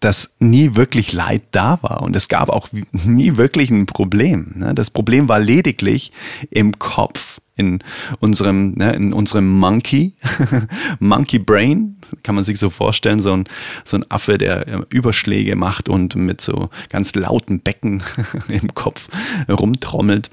dass 0.00 0.30
nie 0.38 0.76
wirklich 0.76 1.12
Leid 1.12 1.42
da 1.50 1.78
war 1.82 2.02
und 2.02 2.14
es 2.14 2.28
gab 2.28 2.50
auch 2.50 2.68
nie 2.92 3.36
wirklich 3.36 3.70
ein 3.70 3.86
Problem. 3.86 4.52
Ne? 4.56 4.74
Das 4.74 4.90
Problem 4.90 5.28
war 5.28 5.40
lediglich 5.40 6.12
im 6.50 6.78
Kopf, 6.78 7.40
in 7.56 7.80
unserem, 8.20 8.74
ne, 8.74 8.92
in 8.92 9.12
unserem 9.12 9.48
Monkey, 9.58 10.14
Monkey 11.00 11.40
Brain, 11.40 11.96
kann 12.22 12.36
man 12.36 12.44
sich 12.44 12.58
so 12.58 12.70
vorstellen, 12.70 13.18
so 13.18 13.32
ein, 13.32 13.44
so 13.84 13.96
ein 13.96 14.10
Affe, 14.10 14.38
der 14.38 14.68
äh, 14.68 14.80
Überschläge 14.90 15.56
macht 15.56 15.88
und 15.88 16.14
mit 16.14 16.40
so 16.40 16.70
ganz 16.88 17.14
lauten 17.16 17.60
Becken 17.60 18.02
im 18.48 18.72
Kopf 18.74 19.08
rumtrommelt 19.48 20.30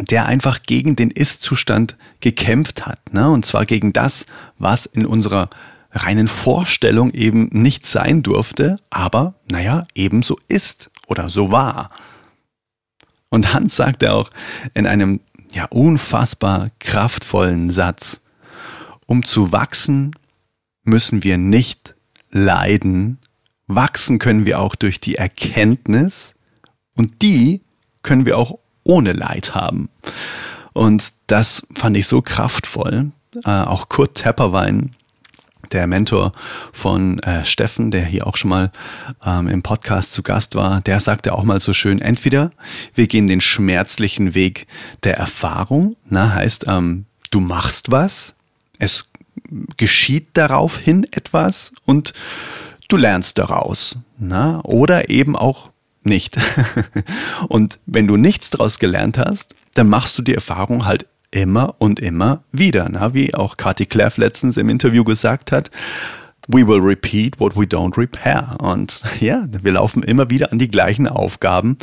der 0.00 0.26
einfach 0.26 0.64
gegen 0.64 0.96
den 0.96 1.12
Ist-Zustand 1.12 1.96
gekämpft 2.18 2.84
hat. 2.84 2.98
Ne? 3.12 3.30
Und 3.30 3.46
zwar 3.46 3.64
gegen 3.64 3.92
das, 3.92 4.26
was 4.58 4.86
in 4.86 5.06
unserer 5.06 5.48
reinen 5.94 6.28
Vorstellung 6.28 7.10
eben 7.12 7.48
nicht 7.52 7.86
sein 7.86 8.22
durfte, 8.22 8.78
aber 8.90 9.34
naja, 9.50 9.86
ebenso 9.94 10.38
ist 10.48 10.90
oder 11.06 11.30
so 11.30 11.50
war. 11.50 11.90
Und 13.28 13.54
Hans 13.54 13.76
sagte 13.76 14.12
auch 14.12 14.30
in 14.74 14.86
einem 14.86 15.20
ja 15.52 15.66
unfassbar 15.66 16.70
kraftvollen 16.80 17.70
Satz, 17.70 18.20
um 19.06 19.24
zu 19.24 19.52
wachsen, 19.52 20.12
müssen 20.82 21.24
wir 21.24 21.38
nicht 21.38 21.94
leiden, 22.30 23.18
wachsen 23.66 24.18
können 24.18 24.46
wir 24.46 24.60
auch 24.60 24.74
durch 24.74 25.00
die 25.00 25.14
Erkenntnis 25.14 26.34
und 26.96 27.22
die 27.22 27.62
können 28.02 28.26
wir 28.26 28.36
auch 28.36 28.58
ohne 28.82 29.12
Leid 29.12 29.54
haben. 29.54 29.88
Und 30.72 31.12
das 31.28 31.66
fand 31.74 31.96
ich 31.96 32.06
so 32.06 32.20
kraftvoll. 32.20 33.12
Äh, 33.44 33.50
auch 33.50 33.88
Kurt 33.88 34.16
Tepperwein 34.16 34.94
der 35.72 35.86
Mentor 35.86 36.32
von 36.72 37.18
äh, 37.20 37.44
Steffen, 37.44 37.90
der 37.90 38.04
hier 38.04 38.26
auch 38.26 38.36
schon 38.36 38.50
mal 38.50 38.72
ähm, 39.24 39.48
im 39.48 39.62
Podcast 39.62 40.12
zu 40.12 40.22
Gast 40.22 40.54
war, 40.54 40.80
der 40.80 41.00
sagte 41.00 41.32
auch 41.32 41.44
mal 41.44 41.60
so 41.60 41.72
schön, 41.72 42.00
entweder 42.00 42.50
wir 42.94 43.06
gehen 43.06 43.26
den 43.26 43.40
schmerzlichen 43.40 44.34
Weg 44.34 44.66
der 45.02 45.16
Erfahrung, 45.16 45.96
na, 46.08 46.34
heißt, 46.34 46.66
ähm, 46.68 47.06
du 47.30 47.40
machst 47.40 47.90
was, 47.90 48.34
es 48.78 49.06
geschieht 49.76 50.28
daraufhin 50.34 51.06
etwas 51.10 51.72
und 51.84 52.12
du 52.88 52.96
lernst 52.96 53.38
daraus, 53.38 53.96
na, 54.18 54.60
oder 54.64 55.10
eben 55.10 55.36
auch 55.36 55.70
nicht. 56.02 56.38
und 57.48 57.78
wenn 57.86 58.06
du 58.06 58.16
nichts 58.16 58.50
daraus 58.50 58.78
gelernt 58.78 59.18
hast, 59.18 59.54
dann 59.74 59.88
machst 59.88 60.16
du 60.18 60.22
die 60.22 60.34
Erfahrung 60.34 60.84
halt 60.84 61.06
immer 61.34 61.74
und 61.78 62.00
immer 62.00 62.42
wieder. 62.52 62.88
Na, 62.88 63.12
wie 63.12 63.34
auch 63.34 63.56
Cathy 63.56 63.86
Cleff 63.86 64.16
letztens 64.16 64.56
im 64.56 64.68
Interview 64.68 65.04
gesagt 65.04 65.52
hat, 65.52 65.70
we 66.46 66.66
will 66.66 66.80
repeat 66.80 67.40
what 67.40 67.56
we 67.56 67.64
don't 67.64 67.96
repair. 67.98 68.56
Und 68.60 69.02
ja, 69.20 69.46
wir 69.50 69.72
laufen 69.72 70.02
immer 70.02 70.30
wieder 70.30 70.52
an 70.52 70.58
die 70.58 70.70
gleichen 70.70 71.08
Aufgaben 71.08 71.76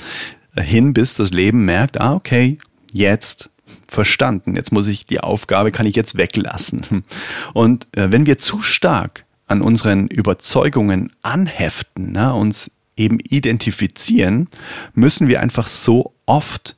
hin, 0.55 0.93
bis 0.93 1.15
das 1.15 1.31
Leben 1.31 1.65
merkt, 1.65 1.99
ah, 1.99 2.13
okay, 2.13 2.57
jetzt 2.91 3.49
verstanden. 3.87 4.55
Jetzt 4.55 4.71
muss 4.71 4.87
ich 4.87 5.05
die 5.05 5.19
Aufgabe, 5.19 5.71
kann 5.71 5.85
ich 5.85 5.95
jetzt 5.95 6.17
weglassen. 6.17 7.03
Und 7.53 7.87
äh, 7.95 8.11
wenn 8.11 8.25
wir 8.25 8.37
zu 8.37 8.61
stark 8.61 9.25
an 9.47 9.61
unseren 9.61 10.07
Überzeugungen 10.07 11.11
anheften, 11.21 12.11
na, 12.13 12.31
uns 12.31 12.71
eben 12.95 13.19
identifizieren, 13.19 14.47
müssen 14.93 15.27
wir 15.27 15.41
einfach 15.41 15.67
so 15.67 16.13
oft 16.25 16.75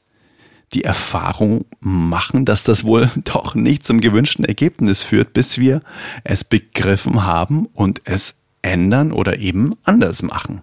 die 0.73 0.83
Erfahrung 0.83 1.65
machen, 1.79 2.45
dass 2.45 2.63
das 2.63 2.83
wohl 2.83 3.09
doch 3.23 3.55
nicht 3.55 3.85
zum 3.85 4.01
gewünschten 4.01 4.45
Ergebnis 4.45 5.01
führt, 5.01 5.33
bis 5.33 5.57
wir 5.57 5.81
es 6.23 6.43
begriffen 6.43 7.23
haben 7.23 7.67
und 7.73 8.01
es 8.05 8.35
ändern 8.61 9.11
oder 9.11 9.39
eben 9.39 9.75
anders 9.83 10.23
machen. 10.23 10.61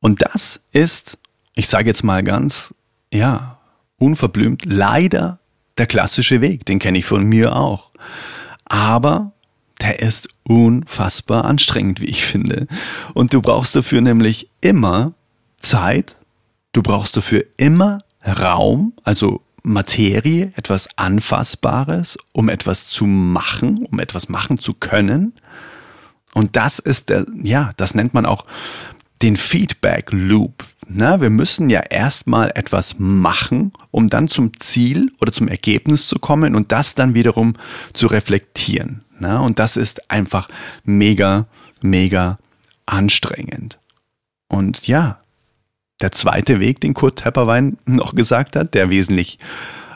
Und 0.00 0.22
das 0.22 0.60
ist, 0.72 1.18
ich 1.54 1.68
sage 1.68 1.88
jetzt 1.88 2.02
mal 2.02 2.22
ganz, 2.22 2.74
ja, 3.12 3.58
unverblümt, 3.98 4.64
leider 4.64 5.38
der 5.78 5.86
klassische 5.86 6.40
Weg. 6.40 6.66
Den 6.66 6.78
kenne 6.78 6.98
ich 6.98 7.04
von 7.04 7.24
mir 7.24 7.54
auch. 7.54 7.90
Aber 8.64 9.32
der 9.80 10.00
ist 10.00 10.28
unfassbar 10.44 11.44
anstrengend, 11.44 12.00
wie 12.00 12.06
ich 12.06 12.24
finde. 12.24 12.66
Und 13.14 13.34
du 13.34 13.40
brauchst 13.40 13.76
dafür 13.76 14.00
nämlich 14.00 14.48
immer 14.60 15.12
Zeit, 15.58 16.16
du 16.72 16.82
brauchst 16.82 17.16
dafür 17.16 17.44
immer 17.56 17.98
Raum, 18.24 18.92
also 19.04 19.40
Materie, 19.62 20.52
etwas 20.56 20.88
Anfassbares, 20.96 22.18
um 22.32 22.48
etwas 22.48 22.88
zu 22.88 23.06
machen, 23.06 23.86
um 23.90 24.00
etwas 24.00 24.28
machen 24.28 24.58
zu 24.58 24.74
können. 24.74 25.32
Und 26.34 26.56
das 26.56 26.78
ist 26.78 27.08
der, 27.10 27.26
ja, 27.42 27.70
das 27.76 27.94
nennt 27.94 28.14
man 28.14 28.26
auch 28.26 28.46
den 29.22 29.36
Feedback 29.36 30.10
Loop. 30.10 30.64
Na, 30.88 31.20
wir 31.20 31.30
müssen 31.30 31.70
ja 31.70 31.80
erstmal 31.80 32.50
etwas 32.54 32.96
machen, 32.98 33.72
um 33.90 34.08
dann 34.08 34.28
zum 34.28 34.58
Ziel 34.58 35.12
oder 35.20 35.32
zum 35.32 35.48
Ergebnis 35.48 36.08
zu 36.08 36.18
kommen 36.18 36.54
und 36.56 36.72
das 36.72 36.94
dann 36.94 37.14
wiederum 37.14 37.54
zu 37.92 38.08
reflektieren. 38.08 39.02
Na, 39.18 39.38
und 39.40 39.58
das 39.58 39.76
ist 39.76 40.10
einfach 40.10 40.48
mega, 40.84 41.46
mega 41.80 42.38
anstrengend. 42.86 43.78
Und 44.48 44.86
ja, 44.88 45.21
der 46.02 46.12
zweite 46.12 46.60
Weg, 46.60 46.80
den 46.80 46.94
Kurt 46.94 47.20
Tepperwein 47.20 47.78
noch 47.86 48.14
gesagt 48.14 48.56
hat, 48.56 48.74
der 48.74 48.90
wesentlich, 48.90 49.38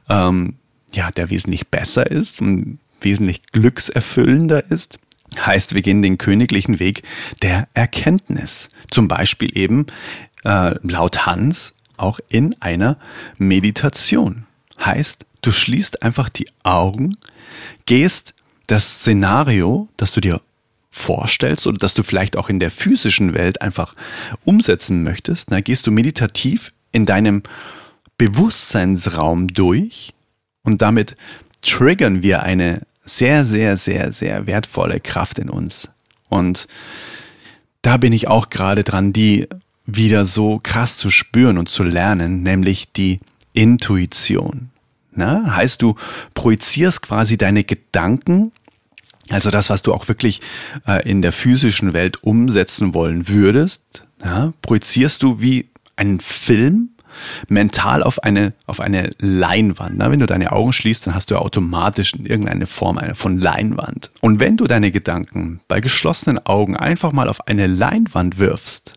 ähm, 0.09 0.55
ja, 0.93 1.11
der 1.11 1.31
wesentlich 1.31 1.69
besser 1.69 2.11
ist 2.11 2.41
und 2.41 2.79
wesentlich 3.01 3.43
glückserfüllender 3.53 4.71
ist, 4.71 4.99
heißt, 5.39 5.75
wir 5.75 5.83
gehen 5.83 6.03
den 6.03 6.19
königlichen 6.19 6.79
Weg 6.79 7.03
der 7.43 7.69
Erkenntnis. 7.75 8.71
Zum 8.91 9.09
Beispiel 9.09 9.57
eben, 9.57 9.87
äh, 10.45 10.75
laut 10.83 11.27
Hans, 11.27 11.75
auch 11.97 12.21
in 12.29 12.55
einer 12.61 12.97
Meditation. 13.39 14.47
Heißt, 14.83 15.27
du 15.43 15.53
schließt 15.53 16.03
einfach 16.03 16.29
die 16.29 16.49
Augen, 16.63 17.17
gehst 17.87 18.35
das 18.67 19.01
Szenario, 19.01 19.89
das 19.97 20.13
du 20.13 20.21
dir 20.21 20.41
vorstellst 20.97 21.67
oder 21.67 21.77
dass 21.77 21.95
du 21.95 22.03
vielleicht 22.03 22.37
auch 22.37 22.49
in 22.49 22.59
der 22.59 22.71
physischen 22.71 23.35
Welt 23.35 23.61
einfach 23.61 23.95
umsetzen 24.45 25.03
möchtest, 25.03 25.51
na, 25.51 25.61
gehst 25.61 25.87
du 25.87 25.91
meditativ 25.91 26.73
in 26.91 27.05
deinem 27.05 27.43
Bewusstseinsraum 28.17 29.49
durch 29.49 30.15
und 30.63 30.81
damit 30.81 31.17
triggern 31.61 32.23
wir 32.23 32.43
eine 32.43 32.81
sehr, 33.05 33.45
sehr, 33.45 33.77
sehr, 33.77 34.11
sehr 34.11 34.47
wertvolle 34.47 35.01
Kraft 35.01 35.39
in 35.39 35.51
uns. 35.51 35.91
Und 36.29 36.67
da 37.83 37.99
bin 37.99 38.13
ich 38.13 38.27
auch 38.27 38.49
gerade 38.49 38.83
dran, 38.83 39.13
die 39.13 39.49
wieder 39.85 40.25
so 40.25 40.59
krass 40.63 40.97
zu 40.97 41.11
spüren 41.11 41.59
und 41.59 41.69
zu 41.69 41.83
lernen, 41.83 42.43
nämlich 42.43 42.91
die 42.93 43.21
Intuition. 43.53 44.71
Na, 45.13 45.55
heißt 45.55 45.83
du 45.83 45.95
projizierst 46.35 47.03
quasi 47.03 47.37
deine 47.37 47.65
Gedanken, 47.65 48.53
also 49.31 49.51
das, 49.51 49.71
was 49.71 49.83
du 49.83 49.93
auch 49.93 50.09
wirklich 50.09 50.41
äh, 50.87 51.09
in 51.09 51.23
der 51.23 51.33
physischen 51.33 51.93
Welt 51.93 52.23
umsetzen 52.23 52.95
wollen 52.95 53.29
würdest, 53.29 54.05
ja, 54.25 54.53
projizierst 54.63 55.23
du 55.23 55.41
wie 55.41 55.71
einen 55.97 56.21
Film 56.21 56.91
mental 57.49 58.03
auf 58.03 58.23
eine, 58.23 58.53
auf 58.67 58.81
eine 58.81 59.13
Leinwand. 59.19 59.97
Na, 59.97 60.11
wenn 60.11 60.19
du 60.19 60.27
deine 60.27 60.53
Augen 60.53 60.73
schließt, 60.73 61.07
dann 61.07 61.15
hast 61.15 61.31
du 61.31 61.37
automatisch 61.37 62.15
irgendeine 62.15 62.67
Form 62.67 63.01
von 63.15 63.39
Leinwand. 63.39 64.11
Und 64.21 64.41
wenn 64.41 64.57
du 64.57 64.67
deine 64.67 64.91
Gedanken 64.91 65.61
bei 65.69 65.81
geschlossenen 65.81 66.45
Augen 66.45 66.77
einfach 66.77 67.13
mal 67.13 67.29
auf 67.29 67.47
eine 67.47 67.67
Leinwand 67.67 68.39
wirfst, 68.39 68.95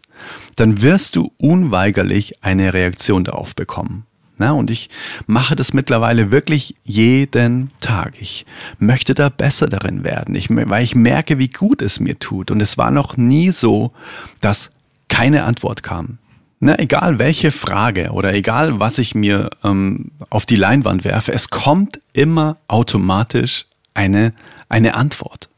dann 0.56 0.82
wirst 0.82 1.16
du 1.16 1.32
unweigerlich 1.38 2.44
eine 2.44 2.74
Reaktion 2.74 3.24
darauf 3.24 3.56
bekommen. 3.56 4.06
Na, 4.40 4.54
und 4.54 4.72
ich 4.72 4.90
mache 5.28 5.58
das 5.58 5.74
mittlerweile 5.74 6.32
wirklich 6.32 6.74
jeden 6.86 7.72
Tag. 7.82 8.14
Ich 8.22 8.46
möchte 8.80 9.14
da 9.14 9.28
besser 9.28 9.68
darin 9.68 10.06
werden, 10.06 10.34
ich, 10.34 10.50
weil 10.50 10.82
ich 10.82 10.96
merke, 10.96 11.38
wie 11.38 11.50
gut 11.50 11.82
es 11.82 12.00
mir 12.00 12.18
tut. 12.18 12.50
Und 12.50 12.62
es 12.62 12.78
war 12.78 12.90
noch 12.90 13.18
nie 13.18 13.52
so, 13.52 13.92
dass 14.40 14.72
keine 15.10 15.44
Antwort 15.44 15.84
kam. 15.84 16.20
Na, 16.62 16.80
egal 16.80 17.20
welche 17.20 17.52
Frage 17.52 18.12
oder 18.12 18.34
egal 18.34 18.80
was 18.80 18.98
ich 18.98 19.14
mir 19.14 19.50
ähm, 19.62 20.12
auf 20.30 20.46
die 20.46 20.56
Leinwand 20.56 21.04
werfe, 21.04 21.34
es 21.34 21.50
kommt 21.50 22.00
immer 22.14 22.56
automatisch 22.70 23.66
eine, 23.94 24.34
eine 24.70 24.94
Antwort. 24.94 25.50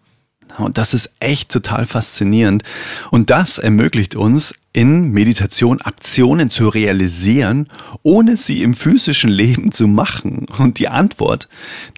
Und 0.58 0.80
das 0.80 0.96
ist 0.96 1.12
echt 1.20 1.52
total 1.52 1.86
faszinierend. 1.86 2.64
Und 3.12 3.30
das 3.30 3.60
ermöglicht 3.60 4.16
uns, 4.16 4.56
in 4.74 5.12
Meditation 5.12 5.82
Aktionen 5.82 6.50
zu 6.50 6.70
realisieren, 6.70 7.68
ohne 8.04 8.38
sie 8.38 8.62
im 8.62 8.74
physischen 8.74 9.30
Leben 9.30 9.72
zu 9.72 9.88
machen. 9.88 10.46
Und 10.58 10.80
die 10.80 10.88
Antwort 10.88 11.50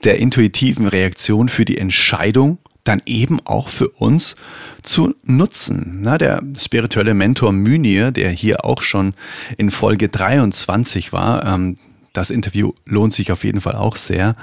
der 0.03 0.19
intuitiven 0.19 0.87
Reaktion 0.87 1.49
für 1.49 1.65
die 1.65 1.77
Entscheidung 1.77 2.57
dann 2.83 3.01
eben 3.05 3.39
auch 3.45 3.69
für 3.69 3.89
uns 3.89 4.35
zu 4.81 5.15
nutzen. 5.23 5.99
Na, 6.01 6.17
der 6.17 6.43
spirituelle 6.57 7.13
Mentor 7.13 7.53
Mynir, 7.53 8.11
der 8.11 8.29
hier 8.29 8.65
auch 8.65 8.81
schon 8.81 9.13
in 9.57 9.71
Folge 9.71 10.09
23 10.09 11.13
war, 11.13 11.45
ähm, 11.45 11.77
das 12.11 12.29
Interview 12.29 12.73
lohnt 12.85 13.13
sich 13.13 13.31
auf 13.31 13.43
jeden 13.43 13.61
Fall 13.61 13.75
auch 13.75 13.95
sehr, 13.95 14.35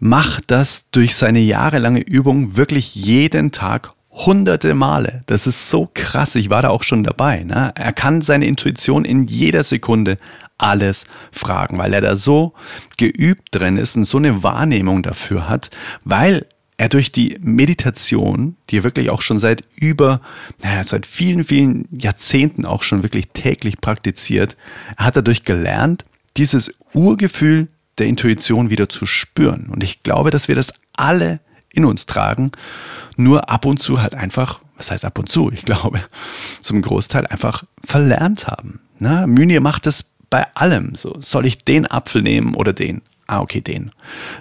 macht 0.00 0.44
das 0.48 0.90
durch 0.90 1.16
seine 1.16 1.40
jahrelange 1.40 2.00
Übung 2.00 2.56
wirklich 2.56 2.94
jeden 2.94 3.50
Tag 3.50 3.94
hunderte 4.26 4.74
Male. 4.74 5.22
Das 5.26 5.46
ist 5.46 5.70
so 5.70 5.88
krass. 5.92 6.34
Ich 6.34 6.50
war 6.50 6.62
da 6.62 6.70
auch 6.70 6.82
schon 6.82 7.04
dabei. 7.04 7.44
Ne? 7.44 7.72
Er 7.74 7.92
kann 7.92 8.20
seine 8.22 8.46
Intuition 8.46 9.04
in 9.04 9.24
jeder 9.24 9.62
Sekunde 9.62 10.18
alles 10.58 11.06
fragen, 11.30 11.78
weil 11.78 11.94
er 11.94 12.00
da 12.00 12.16
so 12.16 12.52
geübt 12.96 13.48
drin 13.52 13.76
ist 13.76 13.96
und 13.96 14.04
so 14.04 14.18
eine 14.18 14.42
Wahrnehmung 14.42 15.02
dafür 15.02 15.48
hat, 15.48 15.70
weil 16.04 16.46
er 16.76 16.88
durch 16.88 17.10
die 17.12 17.36
Meditation, 17.40 18.56
die 18.70 18.78
er 18.78 18.84
wirklich 18.84 19.10
auch 19.10 19.22
schon 19.22 19.38
seit 19.38 19.64
über, 19.74 20.20
naja, 20.62 20.82
seit 20.84 21.06
vielen, 21.06 21.44
vielen 21.44 21.88
Jahrzehnten 21.90 22.64
auch 22.64 22.82
schon 22.82 23.02
wirklich 23.02 23.28
täglich 23.32 23.80
praktiziert, 23.80 24.56
er 24.96 25.06
hat 25.06 25.16
dadurch 25.16 25.44
gelernt, 25.44 26.04
dieses 26.36 26.72
Urgefühl 26.92 27.68
der 27.98 28.06
Intuition 28.06 28.70
wieder 28.70 28.88
zu 28.88 29.06
spüren. 29.06 29.68
Und 29.70 29.82
ich 29.82 30.02
glaube, 30.02 30.30
dass 30.30 30.48
wir 30.48 30.54
das 30.54 30.72
alle 30.92 31.40
in 31.78 31.84
uns 31.84 32.06
tragen, 32.06 32.52
nur 33.16 33.48
ab 33.48 33.64
und 33.64 33.78
zu 33.78 34.02
halt 34.02 34.14
einfach, 34.14 34.60
was 34.76 34.90
heißt 34.90 35.04
ab 35.04 35.18
und 35.18 35.28
zu? 35.28 35.50
Ich 35.52 35.64
glaube, 35.64 36.00
zum 36.60 36.82
Großteil 36.82 37.26
einfach 37.26 37.64
verlernt 37.84 38.46
haben. 38.46 38.80
Na, 38.98 39.26
Mynir 39.26 39.60
macht 39.60 39.86
es 39.86 40.04
bei 40.28 40.46
allem. 40.54 40.94
So, 40.94 41.16
soll 41.20 41.46
ich 41.46 41.64
den 41.64 41.86
Apfel 41.86 42.22
nehmen 42.22 42.54
oder 42.54 42.72
den? 42.72 43.02
Ah, 43.26 43.40
okay, 43.40 43.60
den. 43.60 43.92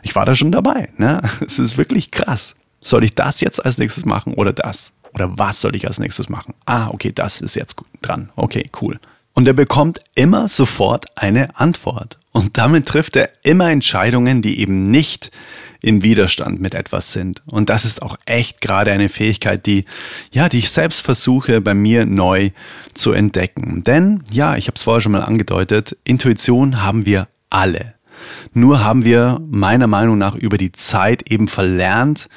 Ich 0.02 0.16
war 0.16 0.26
da 0.26 0.34
schon 0.36 0.52
dabei. 0.52 0.90
Ne? 0.98 1.22
Es 1.46 1.60
ist 1.60 1.78
wirklich 1.78 2.12
krass. 2.12 2.56
Soll 2.82 3.04
ich 3.04 3.16
das 3.16 3.42
jetzt 3.42 3.64
als 3.64 3.78
nächstes 3.78 4.06
machen 4.06 4.34
oder 4.34 4.54
das? 4.54 4.94
Oder 5.14 5.38
was 5.38 5.62
soll 5.62 5.76
ich 5.76 5.88
als 5.88 6.00
nächstes 6.00 6.30
machen? 6.30 6.54
Ah, 6.66 6.90
okay, 6.90 7.12
das 7.14 7.42
ist 7.42 7.56
jetzt 7.56 7.76
dran. 8.02 8.30
Okay, 8.36 8.70
cool. 8.82 9.00
Und 9.34 9.48
er 9.48 9.54
bekommt 9.54 10.02
immer 10.16 10.48
sofort 10.48 11.06
eine 11.16 11.60
Antwort. 11.60 12.18
Und 12.32 12.58
damit 12.58 12.88
trifft 12.88 13.16
er 13.16 13.30
immer 13.44 13.70
Entscheidungen, 13.70 14.42
die 14.42 14.60
eben 14.60 14.90
nicht 14.90 15.32
im 15.82 16.04
Widerstand 16.04 16.60
mit 16.60 16.76
etwas 16.76 17.14
sind. 17.14 17.42
Und 17.46 17.70
das 17.70 17.86
ist 17.86 18.02
auch 18.02 18.18
echt 18.26 18.62
gerade 18.62 18.92
eine 18.92 19.10
Fähigkeit, 19.10 19.66
die, 19.66 19.86
ja, 20.32 20.50
die 20.50 20.60
ich 20.60 20.70
selbst 20.70 21.02
versuche 21.02 21.62
bei 21.62 21.74
mir 21.74 22.06
neu 22.06 22.52
zu 22.94 23.12
entdecken. 23.12 23.84
Denn, 23.84 24.24
ja, 24.32 24.56
ich 24.56 24.68
habe 24.68 24.76
es 24.76 24.84
vorher 24.84 25.02
schon 25.02 25.12
mal 25.12 25.24
angedeutet, 25.24 25.98
Intuition 26.04 26.84
haben 26.84 27.06
wir 27.06 27.28
alle. 27.50 27.94
Nur 28.54 28.84
haben 28.84 29.06
wir 29.06 29.40
meiner 29.50 29.88
Meinung 29.88 30.18
nach 30.18 30.36
über 30.36 30.58
die 30.58 30.72
Zeit 30.72 31.30
eben 31.32 31.48
verlernt, 31.48 32.30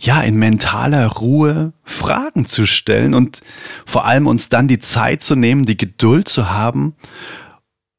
ja, 0.00 0.22
in 0.22 0.36
mentaler 0.36 1.06
Ruhe 1.06 1.72
Fragen 1.84 2.46
zu 2.46 2.66
stellen 2.66 3.14
und 3.14 3.40
vor 3.84 4.04
allem 4.04 4.26
uns 4.26 4.48
dann 4.48 4.68
die 4.68 4.78
Zeit 4.78 5.22
zu 5.22 5.34
nehmen, 5.34 5.66
die 5.66 5.76
Geduld 5.76 6.28
zu 6.28 6.50
haben 6.50 6.94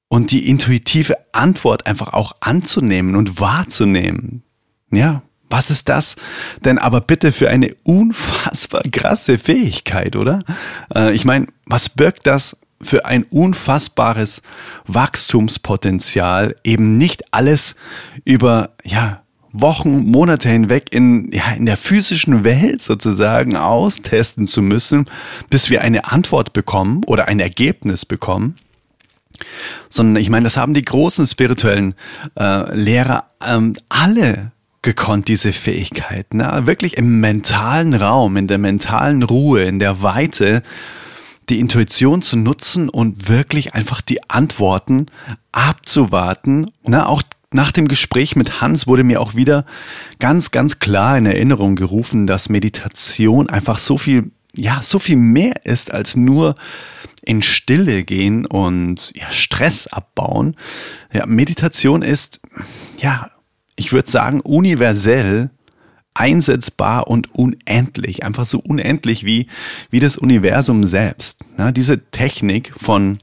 und 0.08 0.32
die 0.32 0.47
intuitive 0.49 1.17
Antwort 1.34 1.86
einfach 1.86 2.13
auch 2.13 2.34
anzunehmen 2.39 3.15
und 3.15 3.39
wahrzunehmen. 3.39 4.43
Ja, 4.91 5.21
was 5.49 5.71
ist 5.71 5.89
das 5.89 6.15
denn 6.63 6.78
aber 6.78 7.02
bitte 7.02 7.32
für 7.32 7.49
eine 7.49 7.73
unfassbar 7.84 8.84
krasse 8.91 9.38
Fähigkeit, 9.38 10.15
oder? 10.15 10.43
Äh, 10.93 11.13
ich 11.13 11.25
meine, 11.25 11.47
was 11.65 11.89
birgt 11.89 12.28
das 12.28 12.56
für 12.82 13.06
ein 13.06 13.23
unfassbares 13.23 14.41
Wachstumspotenzial, 14.86 16.56
eben 16.63 16.97
nicht 16.97 17.34
alles 17.34 17.75
über, 18.25 18.71
ja, 18.84 19.23
Wochen, 19.52 20.06
Monate 20.06 20.47
hinweg 20.47 20.89
in, 20.91 21.32
ja, 21.32 21.52
in 21.54 21.65
der 21.65 21.78
physischen 21.78 22.43
Welt 22.43 22.84
sozusagen 22.84 23.56
austesten 23.56 24.45
zu 24.45 24.62
müssen, 24.62 25.08
bis 25.49 25.71
wir 25.71 25.82
eine 25.82 26.06
Antwort 26.06 26.54
bekommen 26.54 27.02
oder 27.06 27.28
ein 27.28 27.39
Ergebnis 27.39 28.06
bekommen. 28.06 28.58
Sondern 29.89 30.21
ich 30.21 30.30
meine, 30.30 30.43
das 30.43 30.58
haben 30.58 30.75
die 30.75 30.84
großen 30.84 31.25
spirituellen 31.25 31.95
äh, 32.39 32.75
Lehrer 32.75 33.32
ähm, 33.43 33.75
alle 33.89 34.52
gekonnt, 34.82 35.28
diese 35.28 35.54
Fähigkeit. 35.54 36.34
Ne? 36.34 36.62
Wirklich 36.65 36.98
im 36.98 37.20
mentalen 37.20 37.94
Raum, 37.94 38.38
in 38.38 38.48
der 38.48 38.58
mentalen 38.58 39.24
Ruhe, 39.24 39.63
in 39.63 39.80
der 39.80 40.02
Weite 40.02 40.63
die 41.50 41.60
Intuition 41.60 42.22
zu 42.22 42.38
nutzen 42.38 42.89
und 42.89 43.28
wirklich 43.28 43.74
einfach 43.74 44.02
die 44.02 44.30
Antworten 44.30 45.08
abzuwarten. 45.52 46.72
Na, 46.84 47.08
auch 47.08 47.24
nach 47.52 47.72
dem 47.72 47.88
Gespräch 47.88 48.36
mit 48.36 48.62
Hans 48.62 48.86
wurde 48.86 49.04
mir 49.04 49.20
auch 49.20 49.36
wieder 49.36 49.65
ganz, 50.20 50.52
ganz 50.52 50.80
klar 50.80 51.18
in 51.18 51.26
Erinnerung 51.26 51.76
gerufen, 51.76 52.28
dass 52.28 52.50
Meditation 52.50 53.50
einfach 53.50 53.80
so 53.80 53.98
viel, 53.98 54.32
ja, 54.56 54.82
so 54.84 55.00
viel 55.00 55.15
mehr 55.15 55.65
ist 55.65 55.92
als 55.92 56.15
nur 56.15 56.56
in 57.24 57.42
Stille 57.42 58.04
gehen 58.04 58.46
und 58.46 59.12
ja, 59.15 59.30
Stress 59.32 59.88
abbauen. 59.88 60.56
Ja, 61.12 61.26
Meditation 61.26 62.04
ist, 62.04 62.39
ja, 63.00 63.32
ich 63.80 63.94
würde 63.94 64.12
sagen, 64.12 64.42
universell 64.42 65.52
einsetzbar 66.13 67.08
und 67.08 67.34
unendlich. 67.34 68.24
Einfach 68.24 68.46
so 68.46 68.60
unendlich 68.60 69.26
wie, 69.26 69.48
wie 69.89 70.02
das 70.02 70.18
Universum 70.18 70.84
selbst. 70.84 71.46
Na, 71.56 71.72
diese 71.72 72.12
Technik 72.12 72.74
von 72.78 73.20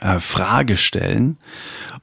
äh, 0.00 0.18
Fragestellen 0.18 1.36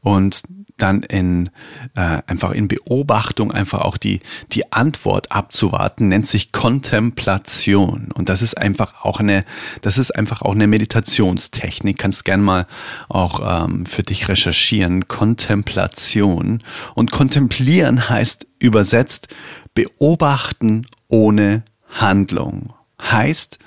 und 0.02 0.44
dann 0.84 1.02
in 1.02 1.50
äh, 1.96 2.22
einfach 2.28 2.52
in 2.52 2.68
Beobachtung 2.68 3.52
einfach 3.52 3.80
auch 3.80 3.98
die 3.98 4.20
die 4.52 4.74
Antwort 4.74 5.32
abzuwarten 5.32 6.10
nennt 6.10 6.28
sich 6.28 6.52
Kontemplation. 6.52 8.10
Und 8.14 8.28
das 8.28 8.42
ist 8.42 8.58
einfach 8.58 9.06
auch 9.06 9.22
eine 9.22 9.46
das 9.82 9.98
ist 9.98 10.12
einfach 10.12 10.42
auch 10.42 10.54
eine 10.54 10.68
Meditationstechnik. 10.68 11.98
Kannst 11.98 12.26
gern 12.26 12.42
mal 12.42 12.68
auch 13.08 13.66
ähm, 13.66 13.86
für 13.86 14.04
dich 14.04 14.28
recherchieren. 14.28 15.08
Kontemplation. 15.08 16.62
Und 16.96 17.12
kontemplieren 17.12 18.10
heißt 18.10 18.46
übersetzt 18.60 19.30
beobachten 19.74 20.88
ohne 21.08 21.64
Handlung. 21.90 22.74
Heißt 23.02 23.58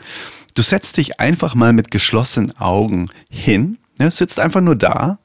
du 0.54 0.62
setzt 0.62 0.98
dich 0.98 1.18
einfach 1.18 1.54
mal 1.54 1.72
mit 1.72 1.90
geschlossenen 1.90 2.56
Augen 2.58 3.08
hin 3.28 3.78
ja, 3.98 4.10
sitzt 4.10 4.38
einfach 4.38 4.60
nur 4.60 4.76
da 4.76 5.18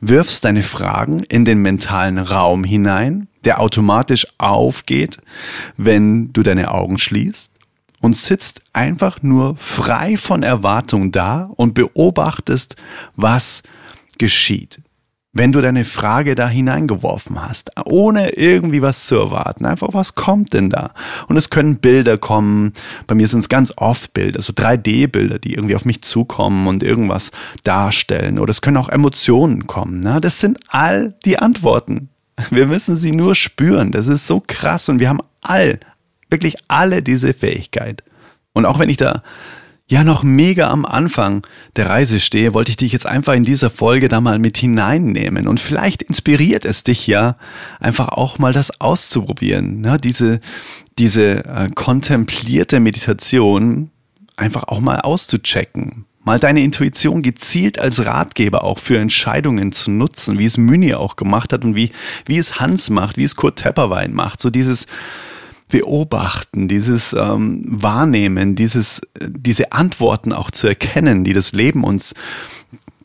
wirfst 0.00 0.44
deine 0.44 0.62
Fragen 0.62 1.22
in 1.24 1.44
den 1.44 1.58
mentalen 1.58 2.18
Raum 2.18 2.64
hinein, 2.64 3.28
der 3.44 3.60
automatisch 3.60 4.26
aufgeht, 4.38 5.18
wenn 5.76 6.32
du 6.32 6.42
deine 6.42 6.70
Augen 6.70 6.98
schließt 6.98 7.50
und 8.00 8.16
sitzt 8.16 8.62
einfach 8.72 9.22
nur 9.22 9.56
frei 9.56 10.16
von 10.16 10.42
Erwartung 10.42 11.12
da 11.12 11.50
und 11.56 11.74
beobachtest, 11.74 12.76
was 13.16 13.62
geschieht, 14.18 14.80
wenn 15.32 15.52
du 15.52 15.60
deine 15.60 15.84
Frage 15.84 16.34
da 16.34 16.48
hineingeworfen 16.48 17.40
hast, 17.40 17.70
ohne 17.84 18.30
irgendwie 18.30 18.82
was 18.82 19.06
zu 19.06 19.16
erwarten. 19.16 19.64
Einfach, 19.64 19.90
was 19.92 20.16
kommt 20.16 20.52
denn 20.52 20.70
da? 20.70 20.92
Und 21.28 21.36
es 21.36 21.50
können 21.50 21.76
Bilder 21.76 22.18
kommen. 22.18 22.72
Bei 23.06 23.14
mir 23.14 23.28
sind 23.28 23.40
es 23.40 23.48
ganz 23.48 23.72
oft 23.76 24.12
Bilder, 24.12 24.42
so 24.42 24.52
3D-Bilder, 24.52 25.38
die 25.38 25.54
irgendwie 25.54 25.76
auf 25.76 25.84
mich 25.84 26.02
zukommen 26.02 26.66
und 26.66 26.82
irgendwas 26.82 27.30
darstellen. 27.62 28.40
Oder 28.40 28.50
es 28.50 28.60
können 28.60 28.76
auch 28.76 28.88
Emotionen 28.88 29.68
kommen. 29.68 30.00
Ne? 30.00 30.20
Das 30.20 30.40
sind 30.40 30.58
all 30.68 31.14
die 31.24 31.38
Antworten. 31.38 32.08
Wir 32.50 32.66
müssen 32.66 32.96
sie 32.96 33.12
nur 33.12 33.36
spüren. 33.36 33.92
Das 33.92 34.08
ist 34.08 34.26
so 34.26 34.42
krass 34.44 34.88
und 34.88 34.98
wir 34.98 35.08
haben 35.08 35.20
all, 35.42 35.78
wirklich 36.28 36.56
alle 36.66 37.02
diese 37.02 37.34
Fähigkeit. 37.34 38.02
Und 38.52 38.66
auch 38.66 38.80
wenn 38.80 38.88
ich 38.88 38.96
da 38.96 39.22
ja 39.90 40.04
noch 40.04 40.22
mega 40.22 40.70
am 40.70 40.86
Anfang 40.86 41.44
der 41.74 41.88
Reise 41.88 42.20
stehe, 42.20 42.54
wollte 42.54 42.70
ich 42.70 42.76
dich 42.76 42.92
jetzt 42.92 43.06
einfach 43.06 43.34
in 43.34 43.42
dieser 43.42 43.70
Folge 43.70 44.08
da 44.08 44.20
mal 44.20 44.38
mit 44.38 44.56
hineinnehmen. 44.56 45.48
Und 45.48 45.58
vielleicht 45.58 46.02
inspiriert 46.02 46.64
es 46.64 46.84
dich 46.84 47.08
ja, 47.08 47.36
einfach 47.80 48.08
auch 48.08 48.38
mal 48.38 48.52
das 48.52 48.80
auszuprobieren. 48.80 49.82
Ja, 49.84 49.98
diese, 49.98 50.40
diese 50.96 51.44
äh, 51.44 51.70
kontemplierte 51.74 52.78
Meditation 52.78 53.90
einfach 54.36 54.64
auch 54.68 54.78
mal 54.78 55.00
auszuchecken. 55.00 56.06
Mal 56.22 56.38
deine 56.38 56.62
Intuition 56.62 57.22
gezielt 57.22 57.80
als 57.80 58.06
Ratgeber 58.06 58.62
auch 58.62 58.78
für 58.78 58.98
Entscheidungen 58.98 59.72
zu 59.72 59.90
nutzen, 59.90 60.38
wie 60.38 60.44
es 60.44 60.56
Müni 60.56 60.94
auch 60.94 61.16
gemacht 61.16 61.52
hat 61.52 61.64
und 61.64 61.74
wie, 61.74 61.90
wie 62.26 62.38
es 62.38 62.60
Hans 62.60 62.90
macht, 62.90 63.16
wie 63.16 63.24
es 63.24 63.34
Kurt 63.34 63.56
Tepperwein 63.56 64.12
macht. 64.12 64.40
So 64.40 64.50
dieses, 64.50 64.86
Beobachten, 65.70 66.68
dieses 66.68 67.12
ähm, 67.12 67.62
Wahrnehmen, 67.66 68.56
dieses, 68.56 69.00
diese 69.20 69.72
Antworten 69.72 70.32
auch 70.32 70.50
zu 70.50 70.66
erkennen, 70.66 71.24
die 71.24 71.32
das 71.32 71.52
Leben 71.52 71.84
uns 71.84 72.14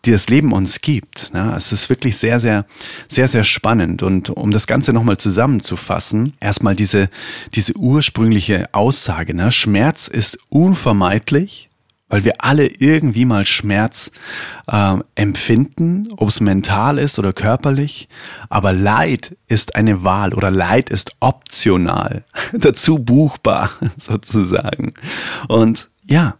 die 0.05 0.11
das 0.11 0.29
Leben 0.29 0.53
uns 0.53 0.81
gibt. 0.81 1.31
Ja, 1.33 1.55
es 1.55 1.71
ist 1.71 1.89
wirklich 1.89 2.17
sehr, 2.17 2.39
sehr, 2.39 2.65
sehr, 3.07 3.27
sehr 3.27 3.43
spannend. 3.43 4.03
Und 4.03 4.29
um 4.29 4.51
das 4.51 4.67
Ganze 4.67 4.93
nochmal 4.93 5.17
zusammenzufassen, 5.17 6.33
erstmal 6.39 6.75
diese, 6.75 7.09
diese 7.53 7.75
ursprüngliche 7.75 8.73
Aussage, 8.73 9.33
ne? 9.33 9.51
Schmerz 9.51 10.07
ist 10.07 10.37
unvermeidlich, 10.49 11.69
weil 12.15 12.23
wir 12.23 12.45
alle 12.45 12.67
irgendwie 12.67 13.25
mal 13.25 13.45
Schmerz 13.45 14.09
äh, 14.67 14.95
empfinden, 15.15 16.07
ob 16.15 16.29
es 16.29 16.39
mental 16.39 16.97
ist 16.97 17.19
oder 17.19 17.33
körperlich. 17.33 18.07
Aber 18.47 18.71
Leid 18.71 19.35
ist 19.49 19.75
eine 19.75 20.05
Wahl 20.05 20.33
oder 20.33 20.49
Leid 20.49 20.89
ist 20.89 21.11
optional, 21.19 22.23
dazu 22.53 22.99
buchbar 22.99 23.71
sozusagen. 23.97 24.93
Und 25.49 25.89
ja, 26.05 26.37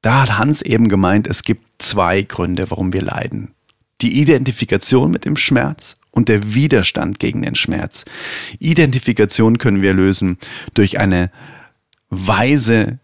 da 0.00 0.22
hat 0.22 0.38
Hans 0.38 0.62
eben 0.62 0.88
gemeint, 0.88 1.26
es 1.26 1.42
gibt 1.42 1.66
zwei 1.76 2.22
Gründe, 2.22 2.70
warum 2.70 2.94
wir 2.94 3.02
leiden. 3.02 3.52
Die 4.00 4.18
Identifikation 4.18 5.10
mit 5.10 5.26
dem 5.26 5.36
Schmerz 5.36 5.96
und 6.10 6.30
der 6.30 6.54
Widerstand 6.54 7.18
gegen 7.18 7.42
den 7.42 7.54
Schmerz. 7.54 8.06
Identifikation 8.60 9.58
können 9.58 9.82
wir 9.82 9.92
lösen 9.92 10.38
durch 10.72 10.98
eine 10.98 11.30
weise 12.08 12.98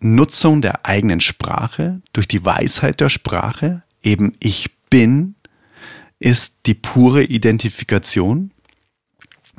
Nutzung 0.00 0.62
der 0.62 0.86
eigenen 0.86 1.20
Sprache, 1.20 2.00
durch 2.12 2.26
die 2.26 2.44
Weisheit 2.44 3.00
der 3.00 3.10
Sprache, 3.10 3.82
eben 4.02 4.34
ich 4.40 4.70
bin, 4.88 5.34
ist 6.18 6.54
die 6.66 6.74
pure 6.74 7.24
Identifikation 7.24 8.50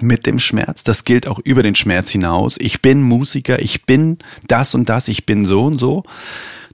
mit 0.01 0.25
dem 0.25 0.39
Schmerz. 0.39 0.83
Das 0.83 1.03
gilt 1.03 1.27
auch 1.27 1.39
über 1.39 1.63
den 1.63 1.75
Schmerz 1.75 2.09
hinaus. 2.11 2.57
Ich 2.59 2.81
bin 2.81 3.01
Musiker, 3.01 3.59
ich 3.59 3.85
bin 3.85 4.17
das 4.47 4.73
und 4.73 4.89
das, 4.89 5.07
ich 5.07 5.25
bin 5.25 5.45
so 5.45 5.63
und 5.63 5.79
so. 5.79 6.03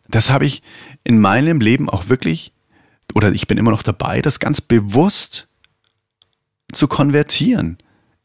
Das 0.07 0.29
habe 0.29 0.45
ich 0.45 0.61
in 1.03 1.19
meinem 1.19 1.59
Leben 1.59 1.89
auch 1.89 2.09
wirklich, 2.09 2.53
oder 3.13 3.31
ich 3.31 3.47
bin 3.47 3.57
immer 3.57 3.71
noch 3.71 3.83
dabei, 3.83 4.21
das 4.21 4.39
ganz 4.39 4.61
bewusst 4.61 5.47
zu 6.71 6.87
konvertieren. 6.87 7.77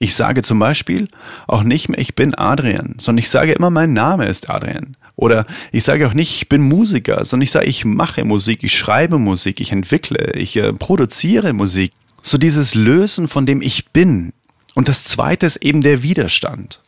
Ich 0.03 0.17
sage 0.17 0.43
zum 0.43 0.59
Beispiel 0.59 1.07
auch 1.47 1.63
nicht 1.63 1.89
mehr, 1.89 2.01
ich 2.01 2.17
bin 2.17 2.35
Adrian, 2.35 2.97
sondern 2.99 3.19
ich 3.19 3.31
sage 3.31 3.53
immer, 3.53 3.71
mein 3.71 3.93
Name 3.93 4.27
ist 4.27 4.51
Adrian. 4.51 4.97
Oder 5.15 5.47
ich 5.71 5.85
sage 5.85 6.09
auch 6.09 6.13
nicht, 6.13 6.35
ich 6.35 6.49
bin 6.49 6.61
Musiker, 6.61 7.25
sondern 7.25 7.45
ich 7.45 7.53
sage, 7.53 7.67
ich 7.67 7.85
mache 7.85 8.25
Musik, 8.25 8.65
ich 8.65 8.77
schreibe 8.77 9.21
Musik, 9.21 9.61
ich 9.61 9.71
entwickle, 9.71 10.33
ich 10.33 10.57
äh, 10.57 10.73
produziere 10.73 11.53
Musik. 11.53 11.93
So 12.21 12.37
dieses 12.37 12.75
Lösen 12.75 13.29
von 13.29 13.47
dem 13.47 13.63
ich 13.63 13.91
bin. 13.91 14.33
Und 14.75 14.89
das 14.89 15.05
zweite 15.05 15.47
ist 15.47 15.59
eben 15.59 15.83
der 15.83 16.03
Widerstand, 16.03 16.81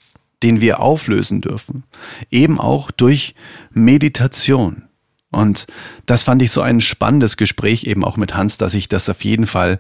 den 0.43 0.61
wir 0.61 0.81
auflösen 0.81 1.41
dürfen. 1.41 1.85
Eben 2.33 2.59
auch 2.59 2.91
durch 2.91 3.37
Meditation. 3.71 4.89
Und 5.31 5.69
das 6.07 6.25
fand 6.25 6.43
ich 6.43 6.51
so 6.51 6.63
ein 6.63 6.81
spannendes 6.81 7.37
Gespräch 7.37 7.85
eben 7.85 8.03
auch 8.03 8.17
mit 8.17 8.35
Hans, 8.35 8.59
dass 8.59 8.75
ich 8.75 8.89
das 8.89 9.09
auf 9.09 9.23
jeden 9.23 9.47
Fall 9.47 9.79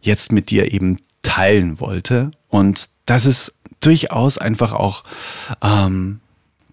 jetzt 0.00 0.32
mit 0.32 0.50
dir 0.50 0.72
eben 0.72 0.96
teilen 1.22 1.80
wollte. 1.80 2.30
Und 2.48 2.88
das 3.06 3.26
ist 3.26 3.54
durchaus 3.80 4.38
einfach 4.38 4.72
auch 4.72 5.04
ähm, 5.62 6.20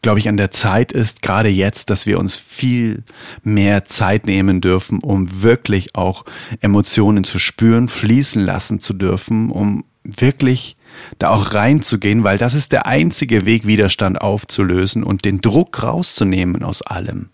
glaube 0.01 0.19
ich, 0.19 0.29
an 0.29 0.37
der 0.37 0.51
Zeit 0.51 0.91
ist, 0.91 1.21
gerade 1.21 1.49
jetzt, 1.49 1.89
dass 1.89 2.05
wir 2.05 2.19
uns 2.19 2.35
viel 2.35 3.03
mehr 3.43 3.83
Zeit 3.85 4.25
nehmen 4.25 4.61
dürfen, 4.61 4.99
um 4.99 5.41
wirklich 5.41 5.95
auch 5.95 6.25
Emotionen 6.61 7.23
zu 7.23 7.39
spüren, 7.39 7.87
fließen 7.89 8.41
lassen 8.41 8.79
zu 8.79 8.93
dürfen, 8.93 9.49
um 9.49 9.83
wirklich 10.03 10.77
da 11.17 11.29
auch 11.29 11.53
reinzugehen, 11.53 12.23
weil 12.23 12.37
das 12.37 12.53
ist 12.53 12.71
der 12.71 12.87
einzige 12.87 13.45
Weg, 13.45 13.67
Widerstand 13.67 14.21
aufzulösen 14.21 15.03
und 15.03 15.25
den 15.25 15.41
Druck 15.41 15.83
rauszunehmen 15.83 16.63
aus 16.63 16.81
allem. 16.81 17.29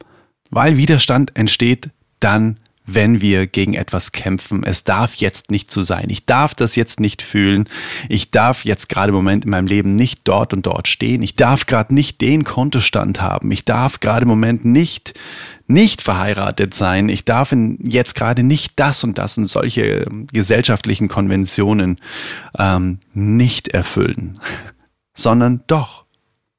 Weil 0.50 0.78
Widerstand 0.78 1.36
entsteht 1.36 1.90
dann, 2.20 2.60
wenn 2.86 3.22
wir 3.22 3.48
gegen 3.48 3.74
etwas 3.74 4.12
kämpfen. 4.12 4.64
Es 4.64 4.84
darf 4.84 5.16
jetzt 5.16 5.52
nicht 5.52 5.72
so 5.72 5.82
sein. 5.82 6.08
Ich 6.10 6.26
darf 6.26 6.54
das 6.54 6.76
jetzt 6.76 7.00
nicht 7.00 7.22
fühlen. 7.22 7.68
Ich 8.10 8.32
darf 8.32 8.66
jetzt 8.66 8.90
gerade 8.90 9.10
im 9.10 9.16
Moment 9.16 9.46
in 9.46 9.52
meinem 9.52 9.68
Leben 9.68 9.96
nicht 9.96 10.22
dort 10.24 10.54
und 10.54 10.66
dort 10.66 10.88
stehen. 10.88 11.24
Ich 11.24 11.36
darf 11.36 11.66
gerade 11.66 11.94
nicht 11.94 12.22
den 12.22 12.44
Kontostand 12.44 13.22
haben. 13.22 13.52
Ich 13.52 13.66
darf 13.66 14.00
gerade 14.00 14.24
im 14.24 14.30
Moment 14.30 14.66
nicht 14.66 15.14
nicht 15.68 16.02
verheiratet 16.02 16.76
sein. 16.76 17.10
Ich 17.10 17.26
darf 17.26 17.56
jetzt 17.80 18.14
gerade 18.14 18.44
nicht 18.44 18.74
das 18.76 19.04
und 19.04 19.18
das 19.18 19.38
und 19.38 19.48
solche 19.48 20.06
gesellschaftlichen 20.32 21.08
Konventionen 21.08 21.98
ähm, 22.58 23.00
nicht 23.14 23.70
erfüllen, 23.70 24.40
sondern 25.14 25.64
doch. 25.68 26.06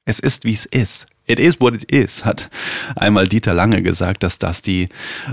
Es 0.03 0.19
ist, 0.19 0.45
wie 0.45 0.53
es 0.53 0.65
ist. 0.65 1.07
It 1.27 1.39
is 1.39 1.59
what 1.59 1.75
it 1.75 1.91
is, 1.91 2.25
hat 2.25 2.49
einmal 2.95 3.27
Dieter 3.27 3.53
Lange 3.53 3.83
gesagt, 3.83 4.23
dass 4.23 4.39
das 4.39 4.61
die, 4.61 4.89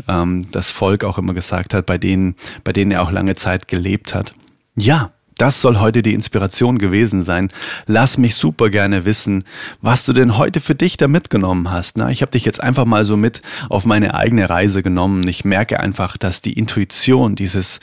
ähm, 0.08 0.50
das 0.50 0.70
Volk 0.70 1.04
auch 1.04 1.18
immer 1.18 1.34
gesagt 1.34 1.72
hat, 1.72 1.86
bei 1.86 1.98
denen, 1.98 2.34
bei 2.64 2.72
denen 2.72 2.90
er 2.90 3.02
auch 3.02 3.12
lange 3.12 3.36
Zeit 3.36 3.68
gelebt 3.68 4.14
hat. 4.14 4.34
Ja, 4.76 5.12
das 5.38 5.60
soll 5.60 5.78
heute 5.78 6.02
die 6.02 6.14
Inspiration 6.14 6.78
gewesen 6.78 7.22
sein. 7.22 7.50
Lass 7.86 8.18
mich 8.18 8.36
super 8.36 8.70
gerne 8.70 9.04
wissen, 9.04 9.44
was 9.80 10.04
du 10.06 10.12
denn 10.12 10.36
heute 10.36 10.60
für 10.60 10.74
dich 10.74 10.96
da 10.96 11.08
mitgenommen 11.08 11.70
hast. 11.70 11.96
Na, 11.96 12.10
ich 12.10 12.22
habe 12.22 12.30
dich 12.30 12.44
jetzt 12.44 12.62
einfach 12.62 12.84
mal 12.84 13.04
so 13.04 13.16
mit 13.16 13.42
auf 13.68 13.84
meine 13.84 14.14
eigene 14.14 14.48
Reise 14.48 14.82
genommen. 14.82 15.26
Ich 15.26 15.44
merke 15.44 15.80
einfach, 15.80 16.16
dass 16.16 16.40
die 16.40 16.52
Intuition, 16.52 17.34
dieses 17.34 17.80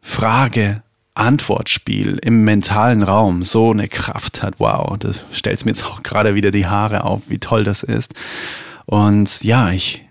Frage, 0.00 0.82
Antwortspiel 1.14 2.18
im 2.22 2.44
mentalen 2.44 3.02
Raum 3.02 3.44
so 3.44 3.70
eine 3.70 3.88
Kraft 3.88 4.42
hat. 4.42 4.54
Wow, 4.58 4.98
das 4.98 5.26
stellt 5.32 5.64
mir 5.64 5.70
jetzt 5.70 5.86
auch 5.86 6.02
gerade 6.02 6.34
wieder 6.34 6.50
die 6.50 6.66
Haare 6.66 7.04
auf, 7.04 7.30
wie 7.30 7.38
toll 7.38 7.64
das 7.64 7.82
ist. 7.82 8.14
Und 8.86 9.42
ja, 9.42 9.70
ich, 9.70 10.04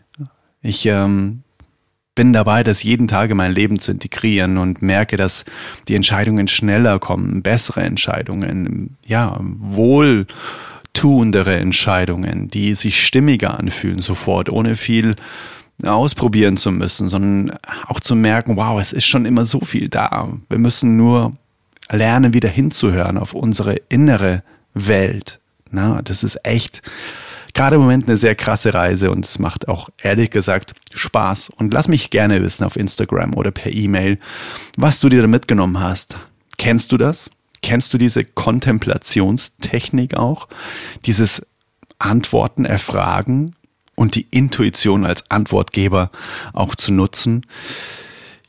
ich 0.62 0.86
ähm, 0.86 1.44
bin 2.16 2.32
dabei, 2.32 2.64
das 2.64 2.84
jeden 2.84 3.08
Tag 3.08 3.32
in 3.32 3.38
mein 3.38 3.54
Leben 3.54 3.80
zu 3.80 3.92
integrieren 3.92 4.58
und 4.58 4.82
merke, 4.82 5.18
dass 5.18 5.46
die 5.88 5.96
Entscheidungen 5.96 6.48
schneller 6.48 7.00
kommen, 7.00 7.42
bessere 7.42 7.82
Entscheidungen, 7.82 8.98
ja, 9.06 9.38
wohltuendere 9.42 10.26
Entscheidungen, 11.56 12.50
die 12.50 12.76
sich 12.76 13.06
stimmiger 13.06 13.60
anfühlen 13.60 14.00
sofort, 14.00 14.50
ohne 14.50 14.76
viel 14.76 15.16
ausprobieren 15.86 16.58
zu 16.58 16.72
müssen, 16.72 17.10
sondern 17.10 17.58
auch 17.88 18.00
zu 18.00 18.16
merken, 18.16 18.56
wow, 18.56 18.80
es 18.80 18.94
ist 18.94 19.06
schon 19.06 19.26
immer 19.26 19.46
so 19.46 19.62
viel 19.62 19.90
da. 19.90 20.30
Wir 20.50 20.60
müssen 20.60 20.98
nur 20.98 21.34
lernen, 21.90 22.34
wieder 22.34 22.50
hinzuhören 22.50 23.18
auf 23.18 23.34
unsere 23.34 23.76
innere 23.90 24.44
Welt. 24.74 25.40
Na, 25.72 26.02
das 26.02 26.24
ist 26.24 26.46
echt 26.46 26.82
gerade 27.54 27.76
im 27.76 27.82
Moment 27.82 28.08
eine 28.08 28.18
sehr 28.18 28.36
krasse 28.36 28.74
Reise 28.74 29.12
und 29.12 29.26
es 29.26 29.40
macht 29.40 29.68
auch 29.68 29.90
ehrlich 30.02 30.32
gesagt 30.32 30.74
Spaß. 30.94 31.50
Und 31.50 31.74
lass 31.74 31.88
mich 31.88 32.10
gerne 32.10 32.42
wissen 32.42 32.64
auf 32.64 32.76
Instagram 32.76 33.36
oder 33.36 33.52
per 33.52 33.72
E-Mail, 33.72 34.20
was 34.76 35.00
du 35.00 35.10
dir 35.10 35.22
da 35.22 35.28
mitgenommen 35.28 35.80
hast. 35.80 36.18
Kennst 36.58 36.92
du 36.92 36.98
das? 36.98 37.30
Kennst 37.62 37.94
du 37.94 37.98
diese 37.98 38.26
Kontemplationstechnik 38.26 40.18
auch? 40.18 40.48
Dieses 41.06 41.46
Antworten 42.00 42.66
erfragen, 42.66 43.56
und 43.96 44.16
die 44.16 44.28
Intuition 44.32 45.06
als 45.06 45.30
Antwortgeber 45.30 46.10
auch 46.54 46.76
zu 46.76 46.94
nutzen. 46.94 47.46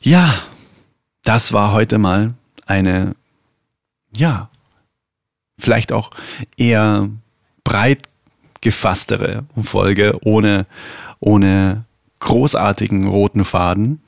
Ja, 0.01 0.35
das 1.23 1.53
war 1.53 1.71
heute 1.71 1.97
mal 1.97 2.33
eine, 2.65 3.15
ja, 4.15 4.49
vielleicht 5.57 5.91
auch 5.91 6.11
eher 6.57 7.09
breit 7.63 8.07
gefasstere 8.61 9.45
Folge 9.61 10.17
ohne, 10.23 10.65
ohne 11.19 11.85
großartigen 12.19 13.07
roten 13.07 13.45
Faden. 13.45 14.01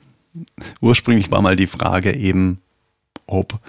ursprünglich 0.80 1.30
war 1.30 1.42
mal 1.42 1.56
die 1.56 1.66
Frage 1.66 2.14
eben, 2.14 2.60
ob 3.26 3.60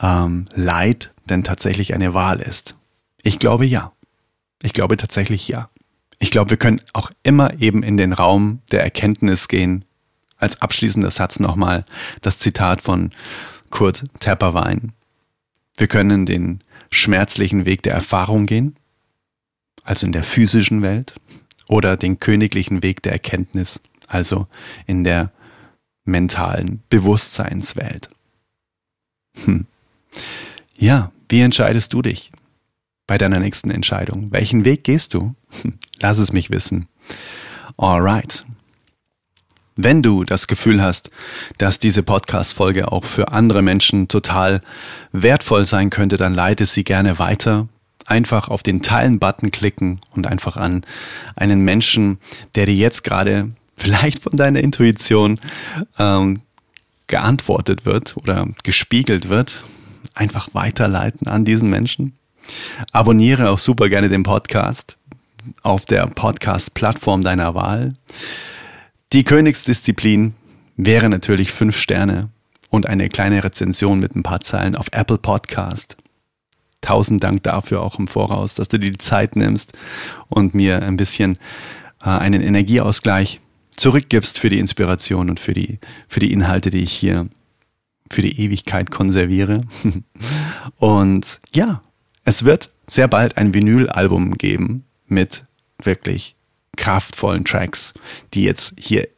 ähm, 0.00 0.48
Leid 0.54 1.12
denn 1.24 1.44
tatsächlich 1.44 1.94
eine 1.94 2.14
Wahl 2.14 2.40
ist. 2.40 2.74
Ich 3.22 3.38
glaube 3.38 3.66
ja. 3.66 3.92
Ich 4.62 4.72
glaube 4.72 4.96
tatsächlich 4.96 5.48
ja. 5.48 5.70
Ich 6.20 6.30
glaube, 6.30 6.50
wir 6.50 6.58
können 6.58 6.80
auch 6.92 7.10
immer 7.22 7.60
eben 7.60 7.82
in 7.82 7.96
den 7.96 8.12
Raum 8.12 8.60
der 8.70 8.84
Erkenntnis 8.84 9.48
gehen. 9.48 9.84
Als 10.36 10.62
abschließender 10.62 11.10
Satz 11.10 11.40
nochmal 11.40 11.84
das 12.22 12.38
Zitat 12.38 12.82
von 12.82 13.10
Kurt 13.70 14.04
Tepperwein. 14.20 14.92
Wir 15.76 15.86
können 15.86 16.26
den 16.26 16.60
schmerzlichen 16.90 17.66
Weg 17.66 17.82
der 17.82 17.94
Erfahrung 17.94 18.46
gehen, 18.46 18.76
also 19.82 20.06
in 20.06 20.12
der 20.12 20.22
physischen 20.22 20.82
Welt, 20.82 21.14
oder 21.68 21.96
den 21.96 22.20
königlichen 22.20 22.82
Weg 22.82 23.02
der 23.02 23.12
Erkenntnis, 23.12 23.80
also 24.06 24.46
in 24.86 25.04
der 25.04 25.30
mentalen 26.04 26.82
Bewusstseinswelt. 26.90 28.10
Hm. 29.44 29.66
Ja, 30.76 31.12
wie 31.28 31.40
entscheidest 31.40 31.92
du 31.92 32.02
dich 32.02 32.32
bei 33.06 33.18
deiner 33.18 33.40
nächsten 33.40 33.70
Entscheidung? 33.70 34.32
Welchen 34.32 34.64
Weg 34.64 34.84
gehst 34.84 35.14
du? 35.14 35.34
Lass 36.00 36.18
es 36.18 36.32
mich 36.32 36.50
wissen. 36.50 36.88
Alright. 37.76 38.44
Wenn 39.76 40.02
du 40.02 40.24
das 40.24 40.46
Gefühl 40.46 40.82
hast, 40.82 41.10
dass 41.58 41.78
diese 41.78 42.02
Podcast-Folge 42.02 42.90
auch 42.90 43.04
für 43.04 43.28
andere 43.28 43.62
Menschen 43.62 44.08
total 44.08 44.60
wertvoll 45.12 45.64
sein 45.64 45.90
könnte, 45.90 46.16
dann 46.16 46.34
leite 46.34 46.66
sie 46.66 46.84
gerne 46.84 47.18
weiter. 47.18 47.68
Einfach 48.06 48.48
auf 48.48 48.62
den 48.62 48.82
Teilen-Button 48.82 49.50
klicken 49.50 50.00
und 50.14 50.26
einfach 50.26 50.56
an 50.56 50.84
einen 51.36 51.60
Menschen, 51.60 52.18
der 52.54 52.66
dir 52.66 52.74
jetzt 52.74 53.04
gerade 53.04 53.50
vielleicht 53.76 54.22
von 54.22 54.36
deiner 54.36 54.60
Intuition 54.60 55.38
ähm, 55.98 56.40
geantwortet 57.06 57.86
wird 57.86 58.16
oder 58.16 58.46
gespiegelt 58.62 59.28
wird, 59.28 59.62
einfach 60.14 60.48
weiterleiten 60.52 61.28
an 61.28 61.44
diesen 61.44 61.70
Menschen. 61.70 62.18
Abonniere 62.92 63.50
auch 63.50 63.58
super 63.58 63.88
gerne 63.88 64.08
den 64.08 64.24
Podcast 64.24 64.98
auf 65.62 65.86
der 65.86 66.06
Podcast-Plattform 66.06 67.22
deiner 67.22 67.54
Wahl. 67.54 67.94
Die 69.12 69.24
Königsdisziplin 69.24 70.34
wäre 70.76 71.08
natürlich 71.08 71.52
fünf 71.52 71.76
Sterne 71.78 72.30
und 72.70 72.86
eine 72.86 73.08
kleine 73.08 73.42
Rezension 73.42 73.98
mit 73.98 74.14
ein 74.14 74.22
paar 74.22 74.40
Zeilen 74.40 74.76
auf 74.76 74.86
Apple 74.92 75.18
Podcast. 75.18 75.96
Tausend 76.80 77.22
Dank 77.22 77.42
dafür 77.42 77.82
auch 77.82 77.98
im 77.98 78.08
Voraus, 78.08 78.54
dass 78.54 78.68
du 78.68 78.78
dir 78.78 78.90
die 78.90 78.98
Zeit 78.98 79.36
nimmst 79.36 79.72
und 80.28 80.54
mir 80.54 80.82
ein 80.82 80.96
bisschen 80.96 81.36
äh, 82.02 82.08
einen 82.08 82.40
Energieausgleich 82.40 83.40
zurückgibst 83.76 84.38
für 84.38 84.48
die 84.48 84.58
Inspiration 84.58 85.28
und 85.28 85.40
für 85.40 85.54
die, 85.54 85.78
für 86.08 86.20
die 86.20 86.32
Inhalte, 86.32 86.70
die 86.70 86.82
ich 86.82 86.92
hier 86.92 87.28
für 88.10 88.22
die 88.22 88.40
Ewigkeit 88.40 88.90
konserviere. 88.90 89.62
und 90.76 91.40
ja, 91.52 91.82
es 92.24 92.44
wird 92.44 92.70
sehr 92.86 93.08
bald 93.08 93.36
ein 93.36 93.54
Vinylalbum 93.54 94.34
geben 94.34 94.84
mit 95.10 95.44
wirklich 95.82 96.34
kraftvollen 96.76 97.44
Tracks, 97.44 97.92
die 98.32 98.44
jetzt 98.44 98.74
hier 98.78 99.08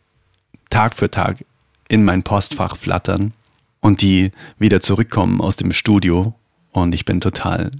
Tag 0.70 0.95
für 0.95 1.11
Tag 1.11 1.45
in 1.88 2.05
mein 2.05 2.22
Postfach 2.22 2.76
flattern 2.76 3.32
und 3.80 4.01
die 4.01 4.32
wieder 4.59 4.80
zurückkommen 4.80 5.40
aus 5.40 5.57
dem 5.57 5.72
Studio. 5.72 6.34
Und 6.72 6.95
ich 6.95 7.05
bin 7.05 7.20
total, 7.20 7.70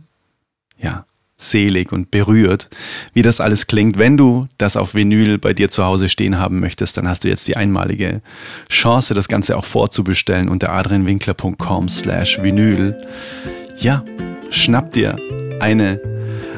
ja, 0.79 1.07
selig 1.39 1.93
und 1.93 2.11
berührt, 2.11 2.69
wie 3.15 3.23
das 3.23 3.41
alles 3.41 3.67
klingt. 3.67 3.99
Wenn 3.99 4.17
du 4.17 4.49
das 4.59 4.77
auf 4.77 4.95
Vinyl 4.95 5.39
bei 5.39 5.55
dir 5.55 5.71
zu 5.71 5.85
Hause 5.85 6.09
stehen 6.09 6.39
haben 6.39 6.61
möchtest, 6.61 6.97
dann 6.97 7.09
hast 7.09 7.25
du 7.25 7.29
jetzt 7.29 7.49
die 7.49 7.57
einmalige 7.57 8.21
Chance, 8.69 9.15
das 9.15 9.29
Ganze 9.29 9.57
auch 9.57 9.65
vorzubestellen 9.65 10.49
unter 10.49 10.71
adrianwinkler.com 10.71 11.89
slash 11.89 12.41
Vinyl. 12.43 12.97
Ja, 13.79 14.05
schnapp 14.51 14.93
dir 14.93 15.17
eine, 15.61 15.99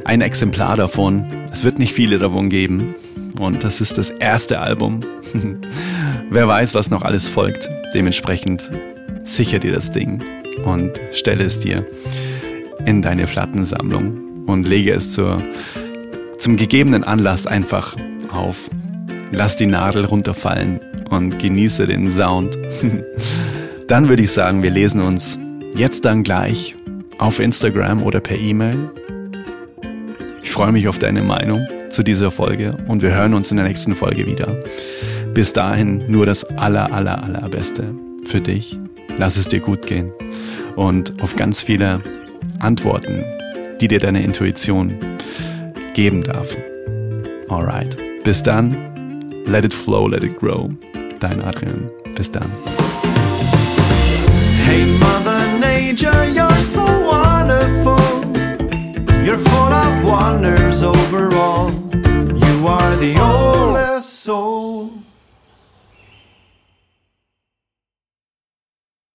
ein 0.04 0.20
Exemplar 0.20 0.76
davon. 0.76 1.26
Es 1.50 1.64
wird 1.64 1.78
nicht 1.78 1.94
viele 1.94 2.18
davon 2.18 2.48
geben. 2.48 2.94
Und 3.38 3.64
das 3.64 3.80
ist 3.80 3.98
das 3.98 4.10
erste 4.10 4.60
Album. 4.60 5.00
Wer 6.30 6.46
weiß, 6.46 6.74
was 6.74 6.90
noch 6.90 7.02
alles 7.02 7.28
folgt. 7.28 7.68
Dementsprechend 7.94 8.70
sicher 9.24 9.58
dir 9.58 9.72
das 9.72 9.90
Ding 9.90 10.22
und 10.64 10.90
stelle 11.12 11.44
es 11.44 11.58
dir 11.58 11.84
in 12.86 13.02
deine 13.02 13.26
Plattensammlung 13.26 14.44
und 14.46 14.68
lege 14.68 14.92
es 14.92 15.12
zur, 15.12 15.42
zum 16.38 16.56
gegebenen 16.56 17.02
Anlass 17.02 17.46
einfach 17.46 17.96
auf. 18.30 18.70
Lass 19.32 19.56
die 19.56 19.66
Nadel 19.66 20.04
runterfallen 20.04 20.80
und 21.10 21.38
genieße 21.38 21.86
den 21.86 22.12
Sound. 22.12 22.56
dann 23.88 24.08
würde 24.08 24.22
ich 24.22 24.30
sagen, 24.30 24.62
wir 24.62 24.70
lesen 24.70 25.00
uns 25.00 25.38
jetzt 25.74 26.04
dann 26.04 26.22
gleich 26.22 26.76
auf 27.18 27.40
Instagram 27.40 28.02
oder 28.02 28.20
per 28.20 28.38
E-Mail. 28.38 28.90
Ich 30.54 30.56
freue 30.56 30.70
mich 30.70 30.86
auf 30.86 31.00
deine 31.00 31.20
Meinung 31.20 31.66
zu 31.90 32.04
dieser 32.04 32.30
Folge 32.30 32.76
und 32.86 33.02
wir 33.02 33.12
hören 33.12 33.34
uns 33.34 33.50
in 33.50 33.56
der 33.56 33.66
nächsten 33.66 33.96
Folge 33.96 34.24
wieder. 34.24 34.56
Bis 35.34 35.52
dahin 35.52 36.04
nur 36.06 36.26
das 36.26 36.44
aller, 36.44 36.92
aller, 36.92 37.24
allerbeste 37.24 37.92
für 38.24 38.40
dich. 38.40 38.78
Lass 39.18 39.36
es 39.36 39.48
dir 39.48 39.58
gut 39.58 39.84
gehen 39.84 40.12
und 40.76 41.20
auf 41.20 41.34
ganz 41.34 41.60
viele 41.60 42.00
Antworten, 42.60 43.24
die 43.80 43.88
dir 43.88 43.98
deine 43.98 44.22
Intuition 44.22 44.94
geben 45.92 46.22
darf. 46.22 46.56
Alright. 47.48 47.96
Bis 48.22 48.40
dann. 48.40 48.76
Let 49.46 49.64
it 49.64 49.74
flow, 49.74 50.06
let 50.06 50.22
it 50.22 50.38
grow. 50.38 50.70
Dein 51.18 51.42
Adrian. 51.42 51.90
Bis 52.14 52.30
dann. 52.30 52.48
Hey 54.64 54.86
Mother 55.00 55.40
Nature, 55.58 56.32
full 60.04 60.12
of 60.12 60.20
wonders 60.20 60.82
overall. 60.82 61.70
You 61.70 62.66
are 62.66 62.96
the 62.96 63.18
oldest 63.20 64.20
soul. 64.20 64.90